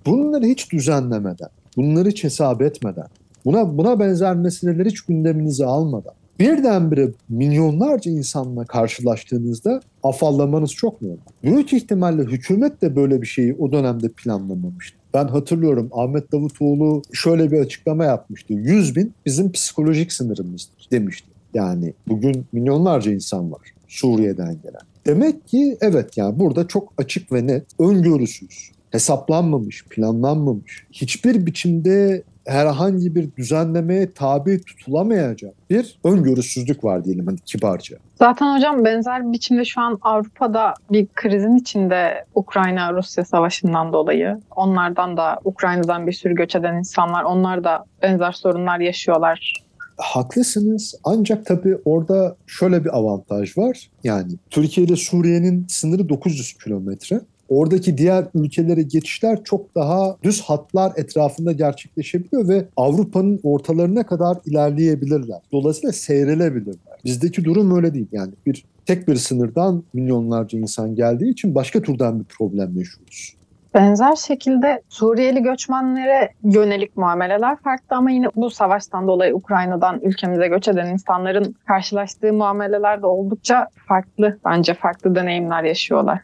Bunları 0.06 0.46
hiç 0.46 0.72
düzenlemeden, 0.72 1.48
bunları 1.76 2.08
hiç 2.08 2.24
hesap 2.24 2.62
etmeden, 2.62 3.06
Buna, 3.48 3.78
buna 3.78 4.00
benzer 4.00 4.36
meseleleri 4.36 4.88
hiç 4.88 5.00
gündeminize 5.00 5.66
almadan 5.66 6.14
birdenbire 6.40 7.08
milyonlarca 7.28 8.10
insanla 8.10 8.64
karşılaştığınızda 8.64 9.80
afallamanız 10.02 10.72
çok 10.72 11.02
normal. 11.02 11.18
Büyük 11.42 11.72
ihtimalle 11.72 12.22
hükümet 12.22 12.82
de 12.82 12.96
böyle 12.96 13.22
bir 13.22 13.26
şeyi 13.26 13.54
o 13.54 13.72
dönemde 13.72 14.08
planlamamıştı. 14.08 14.98
Ben 15.14 15.28
hatırlıyorum 15.28 15.88
Ahmet 15.92 16.32
Davutoğlu 16.32 17.02
şöyle 17.12 17.50
bir 17.50 17.60
açıklama 17.60 18.04
yapmıştı. 18.04 18.52
100 18.52 18.96
bin 18.96 19.14
bizim 19.26 19.52
psikolojik 19.52 20.12
sınırımızdır 20.12 20.88
demişti. 20.90 21.28
Yani 21.54 21.94
bugün 22.08 22.46
milyonlarca 22.52 23.12
insan 23.12 23.52
var 23.52 23.72
Suriye'den 23.86 24.56
gelen. 24.62 24.82
Demek 25.06 25.48
ki 25.48 25.76
evet 25.80 26.16
yani 26.16 26.38
burada 26.38 26.68
çok 26.68 26.92
açık 26.98 27.32
ve 27.32 27.46
net, 27.46 27.64
öngörüsüz, 27.80 28.70
hesaplanmamış, 28.90 29.84
planlanmamış, 29.84 30.86
hiçbir 30.92 31.46
biçimde 31.46 32.22
herhangi 32.48 33.14
bir 33.14 33.36
düzenlemeye 33.36 34.12
tabi 34.12 34.60
tutulamayacak 34.64 35.54
bir 35.70 35.98
öngörüsüzlük 36.04 36.84
var 36.84 37.04
diyelim 37.04 37.26
hani 37.26 37.38
kibarca. 37.38 37.96
Zaten 38.18 38.56
hocam 38.56 38.84
benzer 38.84 39.32
biçimde 39.32 39.64
şu 39.64 39.80
an 39.80 39.98
Avrupa'da 40.02 40.74
bir 40.90 41.06
krizin 41.14 41.56
içinde 41.56 42.24
Ukrayna-Rusya 42.34 43.24
savaşından 43.24 43.92
dolayı. 43.92 44.40
Onlardan 44.56 45.16
da 45.16 45.40
Ukrayna'dan 45.44 46.06
bir 46.06 46.12
sürü 46.12 46.34
göç 46.34 46.56
eden 46.56 46.74
insanlar 46.74 47.22
onlar 47.22 47.64
da 47.64 47.84
benzer 48.02 48.32
sorunlar 48.32 48.80
yaşıyorlar. 48.80 49.52
Haklısınız 49.96 50.94
ancak 51.04 51.46
tabii 51.46 51.76
orada 51.84 52.36
şöyle 52.46 52.84
bir 52.84 52.96
avantaj 52.96 53.58
var. 53.58 53.90
Yani 54.04 54.32
Türkiye 54.50 54.86
ile 54.86 54.96
Suriye'nin 54.96 55.66
sınırı 55.68 56.08
900 56.08 56.52
kilometre 56.52 57.20
oradaki 57.48 57.98
diğer 57.98 58.24
ülkelere 58.34 58.82
geçişler 58.82 59.44
çok 59.44 59.74
daha 59.74 60.16
düz 60.22 60.40
hatlar 60.40 60.92
etrafında 60.96 61.52
gerçekleşebiliyor 61.52 62.48
ve 62.48 62.64
Avrupa'nın 62.76 63.40
ortalarına 63.42 64.06
kadar 64.06 64.36
ilerleyebilirler. 64.46 65.40
Dolayısıyla 65.52 65.92
seyrelebilirler. 65.92 66.98
Bizdeki 67.04 67.44
durum 67.44 67.76
öyle 67.76 67.94
değil. 67.94 68.08
Yani 68.12 68.32
bir 68.46 68.64
tek 68.86 69.08
bir 69.08 69.16
sınırdan 69.16 69.82
milyonlarca 69.92 70.58
insan 70.58 70.94
geldiği 70.94 71.30
için 71.30 71.54
başka 71.54 71.82
türden 71.82 72.20
bir 72.20 72.24
problem 72.24 72.78
yaşıyoruz. 72.78 73.38
Benzer 73.74 74.16
şekilde 74.16 74.82
Suriyeli 74.88 75.42
göçmenlere 75.42 76.30
yönelik 76.44 76.96
muameleler 76.96 77.56
farklı 77.56 77.96
ama 77.96 78.10
yine 78.10 78.26
bu 78.36 78.50
savaştan 78.50 79.06
dolayı 79.08 79.34
Ukrayna'dan 79.34 80.00
ülkemize 80.00 80.48
göç 80.48 80.68
eden 80.68 80.86
insanların 80.86 81.56
karşılaştığı 81.66 82.32
muameleler 82.32 83.02
de 83.02 83.06
oldukça 83.06 83.68
farklı. 83.88 84.38
Bence 84.44 84.74
farklı 84.74 85.14
deneyimler 85.14 85.64
yaşıyorlar. 85.64 86.20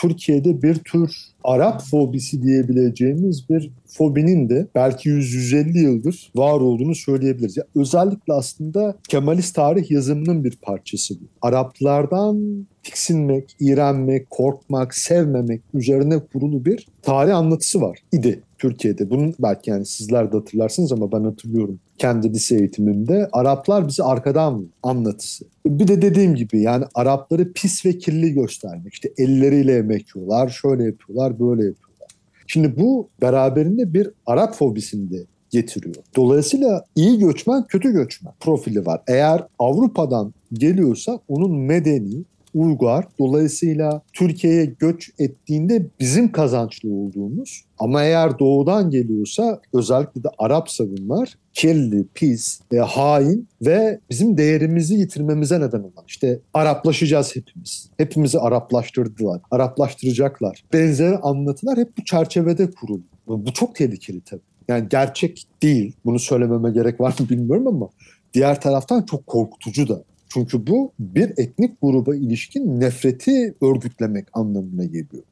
Türkiye'de 0.00 0.62
bir 0.62 0.74
tür 0.74 1.16
Arap 1.44 1.82
fobisi 1.82 2.42
diyebileceğimiz 2.42 3.50
bir 3.50 3.70
fobinin 3.86 4.48
de 4.48 4.66
belki 4.74 5.10
100-150 5.10 5.78
yıldır 5.78 6.32
var 6.36 6.60
olduğunu 6.60 6.94
söyleyebiliriz. 6.94 7.56
Yani 7.56 7.68
özellikle 7.76 8.32
aslında 8.32 8.96
Kemalist 9.08 9.54
tarih 9.54 9.90
yazımının 9.90 10.44
bir 10.44 10.56
parçası 10.62 11.14
bu. 11.20 11.24
Araplardan 11.42 12.66
tiksinmek, 12.82 13.56
iğrenmek, 13.60 14.30
korkmak, 14.30 14.94
sevmemek 14.94 15.62
üzerine 15.74 16.18
kurulu 16.18 16.64
bir 16.64 16.86
tarih 17.02 17.36
anlatısı 17.36 17.80
var 17.80 17.98
idi 18.12 18.42
Türkiye'de. 18.58 19.10
Bunun 19.10 19.34
belki 19.38 19.70
yani 19.70 19.86
sizler 19.86 20.32
de 20.32 20.36
hatırlarsınız 20.36 20.92
ama 20.92 21.12
ben 21.12 21.24
hatırlıyorum 21.24 21.80
kendi 21.98 22.34
lise 22.34 22.56
eğitimimde. 22.56 23.28
Araplar 23.32 23.88
bizi 23.88 24.02
arkadan 24.02 24.66
anlatısı. 24.82 25.44
Bir 25.66 25.88
de 25.88 26.02
dediğim 26.02 26.34
gibi 26.34 26.60
yani 26.60 26.84
Arapları 26.94 27.52
pis 27.52 27.86
ve 27.86 27.98
kirli 27.98 28.32
göstermek. 28.32 28.92
İşte 28.92 29.12
elleriyle 29.18 29.72
yemek 29.72 30.16
yiyorlar, 30.16 30.48
şöyle 30.48 30.84
yapıyorlar, 30.84 31.40
böyle 31.40 31.64
yapıyorlar. 31.64 32.08
Şimdi 32.46 32.80
bu 32.80 33.08
beraberinde 33.22 33.94
bir 33.94 34.10
Arap 34.26 34.54
fobisini 34.54 35.10
de 35.10 35.24
getiriyor. 35.50 35.96
Dolayısıyla 36.16 36.84
iyi 36.96 37.18
göçmen 37.18 37.66
kötü 37.66 37.92
göçmen 37.92 38.32
profili 38.40 38.86
var. 38.86 39.02
Eğer 39.08 39.46
Avrupa'dan 39.58 40.34
geliyorsa 40.52 41.20
onun 41.28 41.56
medeni, 41.56 42.24
uygar. 42.54 43.04
Dolayısıyla 43.18 44.02
Türkiye'ye 44.12 44.64
göç 44.64 45.10
ettiğinde 45.18 45.86
bizim 46.00 46.32
kazançlı 46.32 46.92
olduğumuz 46.92 47.64
ama 47.78 48.02
eğer 48.02 48.38
doğudan 48.38 48.90
geliyorsa 48.90 49.60
özellikle 49.74 50.22
de 50.22 50.28
Arap 50.38 50.70
savunlar 50.70 51.34
kirli, 51.54 52.06
pis, 52.14 52.60
e, 52.72 52.76
hain 52.76 53.48
ve 53.62 54.00
bizim 54.10 54.36
değerimizi 54.36 54.94
yitirmemize 54.94 55.60
neden 55.60 55.80
olan. 55.80 56.04
İşte 56.06 56.40
Araplaşacağız 56.54 57.36
hepimiz. 57.36 57.90
Hepimizi 57.96 58.38
Araplaştırdılar. 58.38 59.40
Araplaştıracaklar. 59.50 60.64
Benzeri 60.72 61.16
anlatılar 61.16 61.78
hep 61.78 61.98
bu 61.98 62.04
çerçevede 62.04 62.70
kurulu. 62.70 63.02
Bu 63.26 63.52
çok 63.52 63.74
tehlikeli 63.74 64.20
tabii. 64.20 64.40
Yani 64.68 64.88
gerçek 64.90 65.46
değil. 65.62 65.92
Bunu 66.04 66.18
söylememe 66.18 66.70
gerek 66.70 67.00
var 67.00 67.14
mı 67.20 67.28
bilmiyorum 67.28 67.66
ama 67.66 67.88
diğer 68.34 68.60
taraftan 68.60 69.02
çok 69.02 69.26
korkutucu 69.26 69.88
da. 69.88 70.02
Çünkü 70.32 70.66
bu 70.66 70.92
bir 70.98 71.30
etnik 71.30 71.80
gruba 71.82 72.16
ilişkin 72.16 72.80
nefreti 72.80 73.54
örgütlemek 73.62 74.26
anlamına 74.32 74.84
geliyor. 74.84 75.22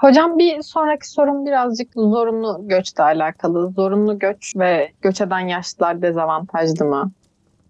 Hocam 0.00 0.38
bir 0.38 0.62
sonraki 0.62 1.10
sorum 1.10 1.46
birazcık 1.46 1.92
zorunlu 1.94 2.68
göçle 2.68 3.02
alakalı. 3.02 3.72
Zorunlu 3.76 4.18
göç 4.18 4.56
ve 4.56 4.92
göç 5.02 5.20
eden 5.20 5.40
yaşlılar 5.40 6.02
dezavantajlı 6.02 6.84
mı? 6.84 7.12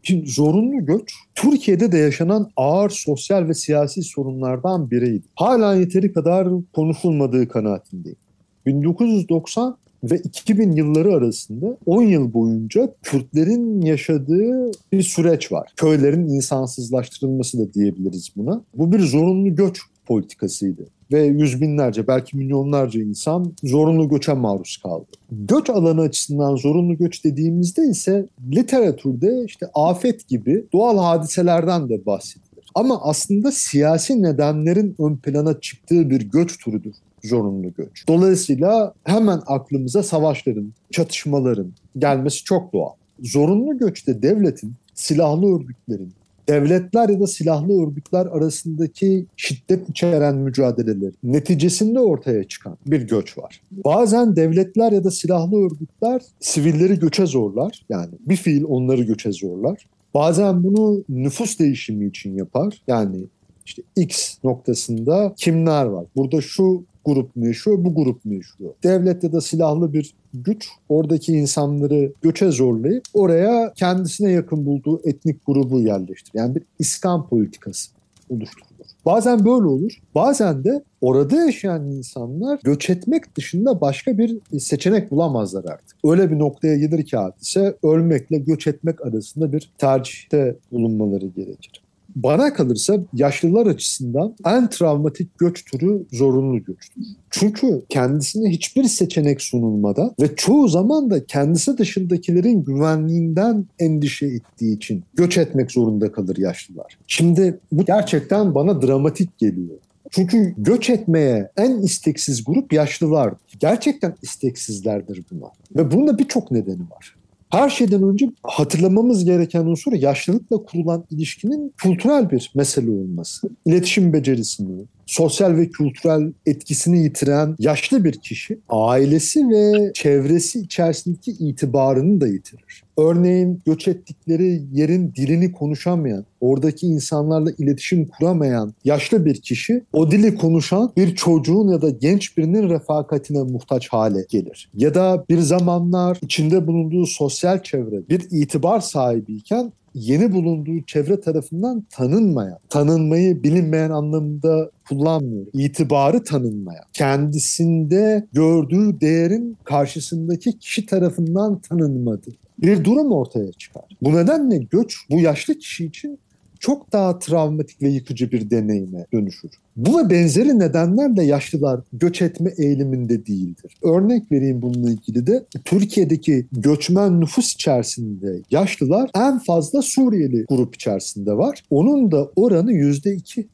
Şimdi 0.02 0.30
zorunlu 0.30 0.86
göç 0.86 1.14
Türkiye'de 1.34 1.92
de 1.92 1.98
yaşanan 1.98 2.50
ağır 2.56 2.90
sosyal 2.90 3.48
ve 3.48 3.54
siyasi 3.54 4.02
sorunlardan 4.02 4.90
biriydi. 4.90 5.26
Hala 5.36 5.74
yeteri 5.74 6.12
kadar 6.12 6.48
konuşulmadığı 6.74 7.48
kanaatindeyim. 7.48 8.18
1990 8.66 9.76
ve 10.04 10.18
2000 10.18 10.72
yılları 10.72 11.14
arasında 11.14 11.76
10 11.86 12.02
yıl 12.02 12.32
boyunca 12.32 12.94
Kürtlerin 13.02 13.80
yaşadığı 13.80 14.70
bir 14.92 15.02
süreç 15.02 15.52
var. 15.52 15.72
Köylerin 15.76 16.28
insansızlaştırılması 16.28 17.58
da 17.58 17.74
diyebiliriz 17.74 18.28
buna. 18.36 18.62
Bu 18.74 18.92
bir 18.92 19.00
zorunlu 19.00 19.54
göç 19.54 19.80
politikasıydı 20.06 20.86
ve 21.12 21.22
yüz 21.22 21.60
binlerce 21.60 22.06
belki 22.06 22.36
milyonlarca 22.36 23.00
insan 23.00 23.52
zorunlu 23.64 24.08
göçe 24.08 24.32
maruz 24.32 24.76
kaldı. 24.82 25.06
Göç 25.32 25.70
alanı 25.70 26.00
açısından 26.00 26.56
zorunlu 26.56 26.96
göç 26.96 27.24
dediğimizde 27.24 27.86
ise 27.86 28.26
literatürde 28.52 29.44
işte 29.46 29.66
afet 29.74 30.28
gibi 30.28 30.64
doğal 30.72 30.98
hadiselerden 30.98 31.88
de 31.88 32.06
bahsedilir. 32.06 32.50
Ama 32.74 33.00
aslında 33.02 33.52
siyasi 33.52 34.22
nedenlerin 34.22 34.94
ön 34.98 35.16
plana 35.16 35.60
çıktığı 35.60 36.10
bir 36.10 36.20
göç 36.20 36.58
türüdür 36.58 36.94
zorunlu 37.24 37.74
göç. 37.74 38.08
Dolayısıyla 38.08 38.94
hemen 39.04 39.40
aklımıza 39.46 40.02
savaşların, 40.02 40.72
çatışmaların 40.90 41.72
gelmesi 41.98 42.44
çok 42.44 42.72
doğal. 42.72 42.92
Zorunlu 43.22 43.78
göçte 43.78 44.22
devletin, 44.22 44.74
silahlı 44.94 45.56
örgütlerin, 45.56 46.12
devletler 46.48 47.08
ya 47.08 47.20
da 47.20 47.26
silahlı 47.26 47.82
örgütler 47.82 48.26
arasındaki 48.26 49.26
şiddet 49.36 49.88
içeren 49.88 50.36
mücadeleler 50.36 51.12
neticesinde 51.22 52.00
ortaya 52.00 52.44
çıkan 52.44 52.76
bir 52.86 53.08
göç 53.08 53.38
var. 53.38 53.60
Bazen 53.70 54.36
devletler 54.36 54.92
ya 54.92 55.04
da 55.04 55.10
silahlı 55.10 55.56
örgütler 55.56 56.22
sivilleri 56.40 56.98
göçe 56.98 57.26
zorlar. 57.26 57.82
Yani 57.88 58.14
bir 58.20 58.36
fiil 58.36 58.64
onları 58.64 59.02
göçe 59.02 59.32
zorlar. 59.32 59.86
Bazen 60.14 60.64
bunu 60.64 61.04
nüfus 61.08 61.58
değişimi 61.58 62.06
için 62.06 62.36
yapar. 62.36 62.82
Yani 62.86 63.24
işte 63.66 63.82
X 63.96 64.44
noktasında 64.44 65.34
kimler 65.36 65.84
var? 65.84 66.06
Burada 66.16 66.40
şu 66.40 66.84
grup 67.04 67.30
yaşıyor, 67.36 67.84
bu 67.84 67.94
grup 67.94 68.26
yaşıyor? 68.26 68.70
Devlet 68.84 69.24
ya 69.24 69.32
da 69.32 69.40
silahlı 69.40 69.92
bir 69.92 70.14
güç 70.34 70.68
oradaki 70.88 71.32
insanları 71.32 72.12
göçe 72.22 72.50
zorlayıp 72.50 73.04
oraya 73.14 73.72
kendisine 73.74 74.30
yakın 74.32 74.66
bulduğu 74.66 75.00
etnik 75.04 75.46
grubu 75.46 75.80
yerleştirir. 75.80 76.38
Yani 76.38 76.54
bir 76.54 76.62
iskan 76.78 77.28
politikası 77.28 77.90
oluşturulur. 78.30 78.70
Bazen 79.06 79.44
böyle 79.44 79.66
olur. 79.66 79.92
Bazen 80.14 80.64
de 80.64 80.84
orada 81.00 81.36
yaşayan 81.36 81.90
insanlar 81.90 82.60
göç 82.64 82.90
etmek 82.90 83.36
dışında 83.36 83.80
başka 83.80 84.18
bir 84.18 84.38
seçenek 84.58 85.10
bulamazlar 85.10 85.64
artık. 85.64 85.96
Öyle 86.04 86.30
bir 86.30 86.38
noktaya 86.38 86.76
gelir 86.76 87.04
ki 87.04 87.16
hadise 87.16 87.76
ölmekle 87.82 88.38
göç 88.38 88.66
etmek 88.66 89.06
arasında 89.06 89.52
bir 89.52 89.72
tercihte 89.78 90.56
bulunmaları 90.72 91.26
gerekir. 91.26 91.82
Bana 92.16 92.52
kalırsa 92.52 92.98
yaşlılar 93.12 93.66
açısından 93.66 94.34
en 94.46 94.70
travmatik 94.70 95.38
göç 95.38 95.64
türü 95.64 96.06
zorunlu 96.12 96.64
göçtür. 96.64 97.04
Çünkü 97.30 97.82
kendisine 97.88 98.50
hiçbir 98.50 98.84
seçenek 98.84 99.42
sunulmadan 99.42 100.14
ve 100.20 100.36
çoğu 100.36 100.68
zaman 100.68 101.10
da 101.10 101.24
kendisi 101.24 101.78
dışındakilerin 101.78 102.64
güvenliğinden 102.64 103.66
endişe 103.78 104.26
ettiği 104.26 104.76
için 104.76 105.04
göç 105.14 105.38
etmek 105.38 105.70
zorunda 105.70 106.12
kalır 106.12 106.36
yaşlılar. 106.36 106.98
Şimdi 107.06 107.58
bu 107.72 107.84
gerçekten 107.84 108.54
bana 108.54 108.82
dramatik 108.82 109.38
geliyor. 109.38 109.78
Çünkü 110.10 110.54
göç 110.58 110.90
etmeye 110.90 111.50
en 111.56 111.78
isteksiz 111.78 112.44
grup 112.44 112.72
yaşlılar. 112.72 113.34
Gerçekten 113.60 114.14
isteksizlerdir 114.22 115.24
buna. 115.30 115.50
Ve 115.76 115.90
bunun 115.90 116.06
da 116.06 116.18
birçok 116.18 116.50
nedeni 116.50 116.82
var. 116.90 117.19
Her 117.50 117.70
şeyden 117.70 118.02
önce 118.02 118.30
hatırlamamız 118.42 119.24
gereken 119.24 119.66
unsur 119.66 119.92
yaşlılıkla 119.92 120.56
kurulan 120.56 121.04
ilişkinin 121.10 121.74
kültürel 121.76 122.30
bir 122.30 122.52
mesele 122.54 122.90
olması. 122.90 123.48
İletişim 123.66 124.12
becerisini, 124.12 124.84
sosyal 125.10 125.56
ve 125.56 125.68
kültürel 125.68 126.32
etkisini 126.46 127.02
yitiren 127.02 127.56
yaşlı 127.58 128.04
bir 128.04 128.12
kişi 128.12 128.58
ailesi 128.68 129.48
ve 129.48 129.92
çevresi 129.94 130.60
içerisindeki 130.60 131.30
itibarını 131.30 132.20
da 132.20 132.26
yitirir. 132.26 132.82
Örneğin 132.98 133.60
göç 133.66 133.88
ettikleri 133.88 134.62
yerin 134.72 135.12
dilini 135.16 135.52
konuşamayan, 135.52 136.24
oradaki 136.40 136.86
insanlarla 136.86 137.50
iletişim 137.58 138.06
kuramayan 138.06 138.74
yaşlı 138.84 139.24
bir 139.24 139.34
kişi 139.34 139.84
o 139.92 140.10
dili 140.10 140.34
konuşan 140.34 140.92
bir 140.96 141.14
çocuğun 141.14 141.68
ya 141.68 141.82
da 141.82 141.90
genç 141.90 142.36
birinin 142.36 142.68
refakatine 142.68 143.42
muhtaç 143.42 143.88
hale 143.88 144.26
gelir. 144.28 144.70
Ya 144.74 144.94
da 144.94 145.24
bir 145.30 145.38
zamanlar 145.38 146.18
içinde 146.22 146.66
bulunduğu 146.66 147.06
sosyal 147.06 147.62
çevre 147.62 148.08
bir 148.08 148.26
itibar 148.30 148.80
sahibiyken 148.80 149.72
yeni 149.94 150.32
bulunduğu 150.32 150.82
çevre 150.86 151.20
tarafından 151.20 151.86
tanınmayan, 151.90 152.58
tanınmayı 152.68 153.42
bilinmeyen 153.42 153.90
anlamında 153.90 154.70
kullanmıyor. 154.88 155.46
İtibarı 155.52 156.24
tanınmayan, 156.24 156.84
kendisinde 156.92 158.26
gördüğü 158.32 159.00
değerin 159.00 159.56
karşısındaki 159.64 160.58
kişi 160.58 160.86
tarafından 160.86 161.58
tanınmadı. 161.58 162.30
Bir 162.58 162.84
durum 162.84 163.12
ortaya 163.12 163.52
çıkar. 163.52 163.84
Bu 164.02 164.16
nedenle 164.16 164.58
göç 164.58 164.96
bu 165.10 165.20
yaşlı 165.20 165.54
kişi 165.54 165.84
için 165.84 166.18
çok 166.60 166.92
daha 166.92 167.18
travmatik 167.18 167.82
ve 167.82 167.88
yıkıcı 167.88 168.32
bir 168.32 168.50
deneyime 168.50 169.06
dönüşür. 169.12 169.50
Bu 169.76 169.98
ve 169.98 170.10
benzeri 170.10 170.58
nedenlerle 170.58 171.24
yaşlılar 171.24 171.80
göç 171.92 172.22
etme 172.22 172.52
eğiliminde 172.58 173.26
değildir. 173.26 173.76
Örnek 173.82 174.32
vereyim 174.32 174.62
bununla 174.62 174.90
ilgili 174.90 175.26
de 175.26 175.44
Türkiye'deki 175.64 176.46
göçmen 176.52 177.20
nüfus 177.20 177.54
içerisinde 177.54 178.40
yaşlılar 178.50 179.10
en 179.14 179.38
fazla 179.38 179.82
Suriyeli 179.82 180.44
grup 180.48 180.74
içerisinde 180.74 181.32
var. 181.32 181.62
Onun 181.70 182.12
da 182.12 182.30
oranı 182.36 182.72
yüzde 182.72 183.14
iki. 183.14 183.46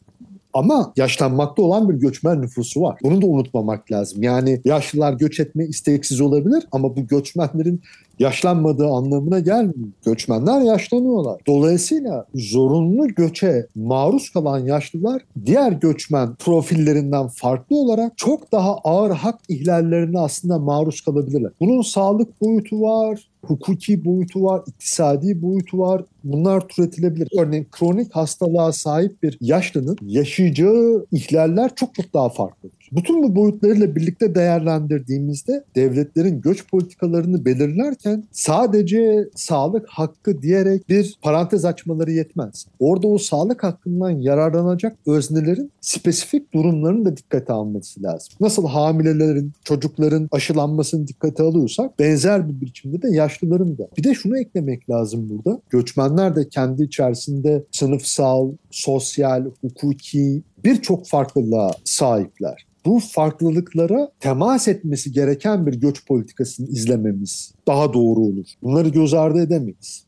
Ama 0.56 0.92
yaşlanmakta 0.96 1.62
olan 1.62 1.88
bir 1.88 1.94
göçmen 1.94 2.42
nüfusu 2.42 2.80
var. 2.80 2.98
Bunu 3.02 3.22
da 3.22 3.26
unutmamak 3.26 3.92
lazım. 3.92 4.22
Yani 4.22 4.60
yaşlılar 4.64 5.12
göç 5.12 5.40
etme 5.40 5.66
isteksiz 5.66 6.20
olabilir 6.20 6.64
ama 6.72 6.96
bu 6.96 7.06
göçmenlerin 7.06 7.82
yaşlanmadığı 8.18 8.86
anlamına 8.86 9.40
gelmiyor. 9.40 9.88
Göçmenler 10.06 10.60
yaşlanıyorlar. 10.60 11.40
Dolayısıyla 11.46 12.26
zorunlu 12.34 13.08
göçe 13.08 13.66
maruz 13.74 14.30
kalan 14.30 14.58
yaşlılar 14.58 15.22
diğer 15.46 15.72
göçmen 15.72 16.34
profillerinden 16.34 17.28
farklı 17.28 17.76
olarak 17.76 18.18
çok 18.18 18.52
daha 18.52 18.76
ağır 18.76 19.10
hak 19.10 19.40
ihlallerine 19.48 20.18
aslında 20.18 20.58
maruz 20.58 21.00
kalabilirler. 21.00 21.52
Bunun 21.60 21.82
sağlık 21.82 22.40
boyutu 22.40 22.80
var, 22.80 23.28
hukuki 23.46 24.04
boyutu 24.04 24.42
var, 24.42 24.62
iktisadi 24.66 25.42
boyutu 25.42 25.78
var. 25.78 26.02
Bunlar 26.24 26.68
türetilebilir. 26.68 27.28
Örneğin 27.38 27.66
kronik 27.70 28.16
hastalığa 28.16 28.72
sahip 28.72 29.22
bir 29.22 29.38
yaşlının 29.40 29.96
yaşayacağı 30.02 31.06
ihlaller 31.12 31.74
çok 31.74 31.94
çok 31.94 32.14
daha 32.14 32.28
farklıdır. 32.28 32.75
Bütün 32.92 33.22
bu 33.22 33.36
boyutlarıyla 33.36 33.96
birlikte 33.96 34.34
değerlendirdiğimizde 34.34 35.64
devletlerin 35.74 36.40
göç 36.40 36.66
politikalarını 36.70 37.44
belirlerken 37.44 38.24
sadece 38.32 39.28
sağlık 39.34 39.88
hakkı 39.88 40.42
diyerek 40.42 40.88
bir 40.88 41.18
parantez 41.22 41.64
açmaları 41.64 42.12
yetmez. 42.12 42.66
Orada 42.80 43.08
o 43.08 43.18
sağlık 43.18 43.62
hakkından 43.62 44.10
yararlanacak 44.10 44.96
öznelerin 45.06 45.70
spesifik 45.80 46.54
durumlarını 46.54 47.04
da 47.04 47.16
dikkate 47.16 47.52
alması 47.52 48.02
lazım. 48.02 48.34
Nasıl 48.40 48.66
hamilelerin, 48.66 49.52
çocukların 49.64 50.28
aşılanmasını 50.32 51.08
dikkate 51.08 51.42
alıyorsak 51.42 51.98
benzer 51.98 52.48
bir 52.48 52.60
biçimde 52.60 53.02
de 53.02 53.08
yaşlıların 53.10 53.78
da. 53.78 53.88
Bir 53.98 54.04
de 54.04 54.14
şunu 54.14 54.38
eklemek 54.38 54.90
lazım 54.90 55.28
burada. 55.30 55.60
Göçmenler 55.70 56.36
de 56.36 56.48
kendi 56.48 56.82
içerisinde 56.82 57.62
sınıfsal, 57.70 58.52
sosyal, 58.76 59.44
hukuki 59.60 60.42
birçok 60.64 61.06
farklılığa 61.06 61.70
sahipler 61.84 62.66
bu 62.86 63.00
farklılıklara 63.00 64.08
temas 64.20 64.68
etmesi 64.68 65.12
gereken 65.12 65.66
bir 65.66 65.74
göç 65.74 66.06
politikasını 66.06 66.66
izlememiz 66.66 67.54
daha 67.66 67.92
doğru 67.92 68.20
olur. 68.20 68.46
Bunları 68.62 68.88
göz 68.88 69.14
ardı 69.14 69.42
edemeyiz. 69.42 70.06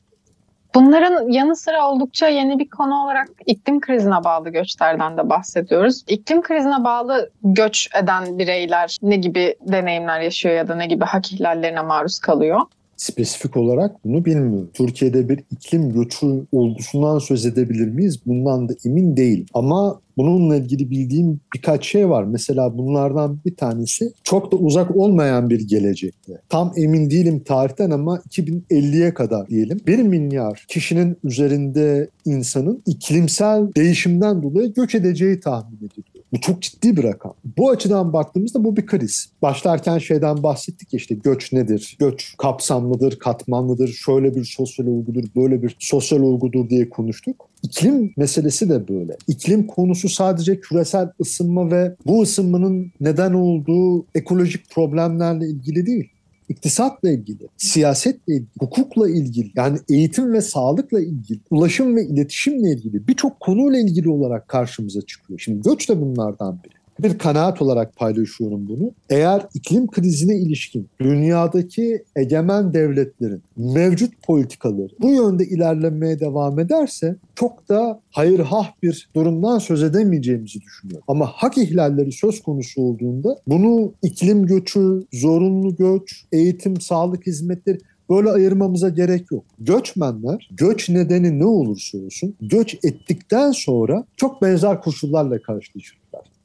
Bunların 0.74 1.28
yanı 1.28 1.56
sıra 1.56 1.90
oldukça 1.90 2.28
yeni 2.28 2.58
bir 2.58 2.70
konu 2.70 3.04
olarak 3.04 3.28
iklim 3.46 3.80
krizine 3.80 4.24
bağlı 4.24 4.50
göçlerden 4.50 5.16
de 5.16 5.30
bahsediyoruz. 5.30 6.04
İklim 6.08 6.42
krizine 6.42 6.84
bağlı 6.84 7.30
göç 7.42 7.88
eden 8.02 8.38
bireyler 8.38 8.96
ne 9.02 9.16
gibi 9.16 9.54
deneyimler 9.60 10.20
yaşıyor 10.20 10.54
ya 10.54 10.68
da 10.68 10.74
ne 10.74 10.86
gibi 10.86 11.04
hak 11.04 11.32
ihlallerine 11.32 11.82
maruz 11.82 12.18
kalıyor? 12.18 12.60
Spesifik 12.98 13.56
olarak 13.56 14.04
bunu 14.04 14.24
bilmiyorum. 14.24 14.70
Türkiye'de 14.74 15.28
bir 15.28 15.40
iklim 15.50 15.92
göçü 15.92 16.46
olgusundan 16.52 17.18
söz 17.18 17.46
edebilir 17.46 17.88
miyiz? 17.88 18.20
Bundan 18.26 18.68
da 18.68 18.72
emin 18.84 19.16
değil. 19.16 19.46
Ama 19.54 20.00
Bununla 20.18 20.56
ilgili 20.56 20.90
bildiğim 20.90 21.40
birkaç 21.54 21.86
şey 21.86 22.08
var. 22.08 22.24
Mesela 22.24 22.78
bunlardan 22.78 23.38
bir 23.46 23.56
tanesi 23.56 24.12
çok 24.24 24.52
da 24.52 24.56
uzak 24.56 24.96
olmayan 24.96 25.50
bir 25.50 25.68
gelecekte. 25.68 26.32
Tam 26.48 26.72
emin 26.76 27.10
değilim 27.10 27.40
tarihten 27.40 27.90
ama 27.90 28.18
2050'ye 28.18 29.14
kadar 29.14 29.48
diyelim. 29.48 29.80
1 29.86 29.98
milyar 29.98 30.64
kişinin 30.68 31.16
üzerinde 31.24 32.08
insanın 32.24 32.82
iklimsel 32.86 33.74
değişimden 33.76 34.42
dolayı 34.42 34.74
göç 34.74 34.94
edeceği 34.94 35.40
tahmin 35.40 35.76
ediliyor. 35.76 36.07
Bu 36.32 36.40
çok 36.40 36.62
ciddi 36.62 36.96
bir 36.96 37.04
rakam. 37.04 37.34
Bu 37.58 37.70
açıdan 37.70 38.12
baktığımızda 38.12 38.64
bu 38.64 38.76
bir 38.76 38.86
kriz. 38.86 39.28
Başlarken 39.42 39.98
şeyden 39.98 40.42
bahsettik 40.42 40.92
ya 40.92 40.96
işte 40.96 41.14
göç 41.14 41.52
nedir? 41.52 41.96
Göç 42.00 42.34
kapsamlıdır, 42.38 43.18
katmanlıdır, 43.18 43.88
şöyle 43.88 44.34
bir 44.34 44.44
sosyal 44.44 44.86
olgudur, 44.86 45.24
böyle 45.36 45.62
bir 45.62 45.76
sosyal 45.78 46.20
olgudur 46.20 46.68
diye 46.68 46.90
konuştuk. 46.90 47.48
İklim 47.62 48.12
meselesi 48.16 48.68
de 48.68 48.88
böyle. 48.88 49.16
İklim 49.28 49.66
konusu 49.66 50.08
sadece 50.08 50.60
küresel 50.60 51.10
ısınma 51.20 51.70
ve 51.70 51.94
bu 52.06 52.22
ısınmanın 52.22 52.92
neden 53.00 53.32
olduğu 53.32 54.06
ekolojik 54.14 54.70
problemlerle 54.70 55.48
ilgili 55.48 55.86
değil 55.86 56.08
iktisatla 56.48 57.10
ilgili, 57.10 57.48
siyasetle 57.56 58.34
ilgili, 58.34 58.48
hukukla 58.60 59.10
ilgili, 59.10 59.50
yani 59.56 59.78
eğitim 59.90 60.32
ve 60.32 60.40
sağlıkla 60.40 61.00
ilgili, 61.00 61.40
ulaşım 61.50 61.96
ve 61.96 62.06
iletişimle 62.06 62.70
ilgili 62.70 63.08
birçok 63.08 63.40
konuyla 63.40 63.80
ilgili 63.80 64.08
olarak 64.08 64.48
karşımıza 64.48 65.02
çıkıyor. 65.02 65.40
Şimdi 65.40 65.62
göç 65.62 65.88
de 65.88 66.00
bunlardan 66.00 66.60
biri 66.64 66.77
bir 67.02 67.18
kanaat 67.18 67.62
olarak 67.62 67.96
paylaşıyorum 67.96 68.68
bunu. 68.68 68.90
Eğer 69.10 69.46
iklim 69.54 69.86
krizine 69.86 70.36
ilişkin 70.36 70.88
dünyadaki 71.00 72.04
egemen 72.16 72.74
devletlerin 72.74 73.42
mevcut 73.56 74.22
politikaları 74.22 74.92
bu 75.00 75.10
yönde 75.10 75.44
ilerlemeye 75.44 76.20
devam 76.20 76.58
ederse 76.58 77.16
çok 77.34 77.68
da 77.68 78.00
hayırhah 78.10 78.72
bir 78.82 79.08
durumdan 79.14 79.58
söz 79.58 79.82
edemeyeceğimizi 79.82 80.60
düşünüyorum. 80.60 81.04
Ama 81.08 81.26
hak 81.26 81.58
ihlalleri 81.58 82.12
söz 82.12 82.42
konusu 82.42 82.82
olduğunda 82.82 83.38
bunu 83.46 83.92
iklim 84.02 84.46
göçü, 84.46 85.04
zorunlu 85.12 85.76
göç, 85.76 86.24
eğitim, 86.32 86.80
sağlık 86.80 87.26
hizmetleri 87.26 87.78
böyle 88.10 88.30
ayırmamıza 88.30 88.88
gerek 88.88 89.32
yok. 89.32 89.44
Göçmenler 89.58 90.48
göç 90.52 90.88
nedeni 90.88 91.38
ne 91.38 91.44
olursa 91.44 91.98
olsun 91.98 92.34
göç 92.40 92.74
ettikten 92.74 93.52
sonra 93.52 94.04
çok 94.16 94.42
benzer 94.42 94.80
koşullarla 94.80 95.42
karşılaşırlar. 95.42 95.97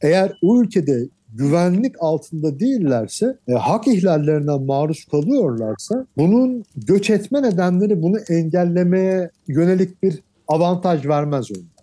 Eğer 0.03 0.31
o 0.41 0.61
ülkede 0.61 1.07
güvenlik 1.33 1.95
altında 1.99 2.59
değillerse, 2.59 3.37
e, 3.47 3.53
hak 3.53 3.87
ihlallerinden 3.87 4.61
maruz 4.61 5.05
kalıyorlarsa 5.05 6.05
bunun 6.17 6.63
göç 6.75 7.09
etme 7.09 7.41
nedenleri 7.43 8.01
bunu 8.01 8.17
engellemeye 8.29 9.29
yönelik 9.47 10.03
bir 10.03 10.19
avantaj 10.47 11.07
vermez 11.07 11.51
onlara. 11.51 11.73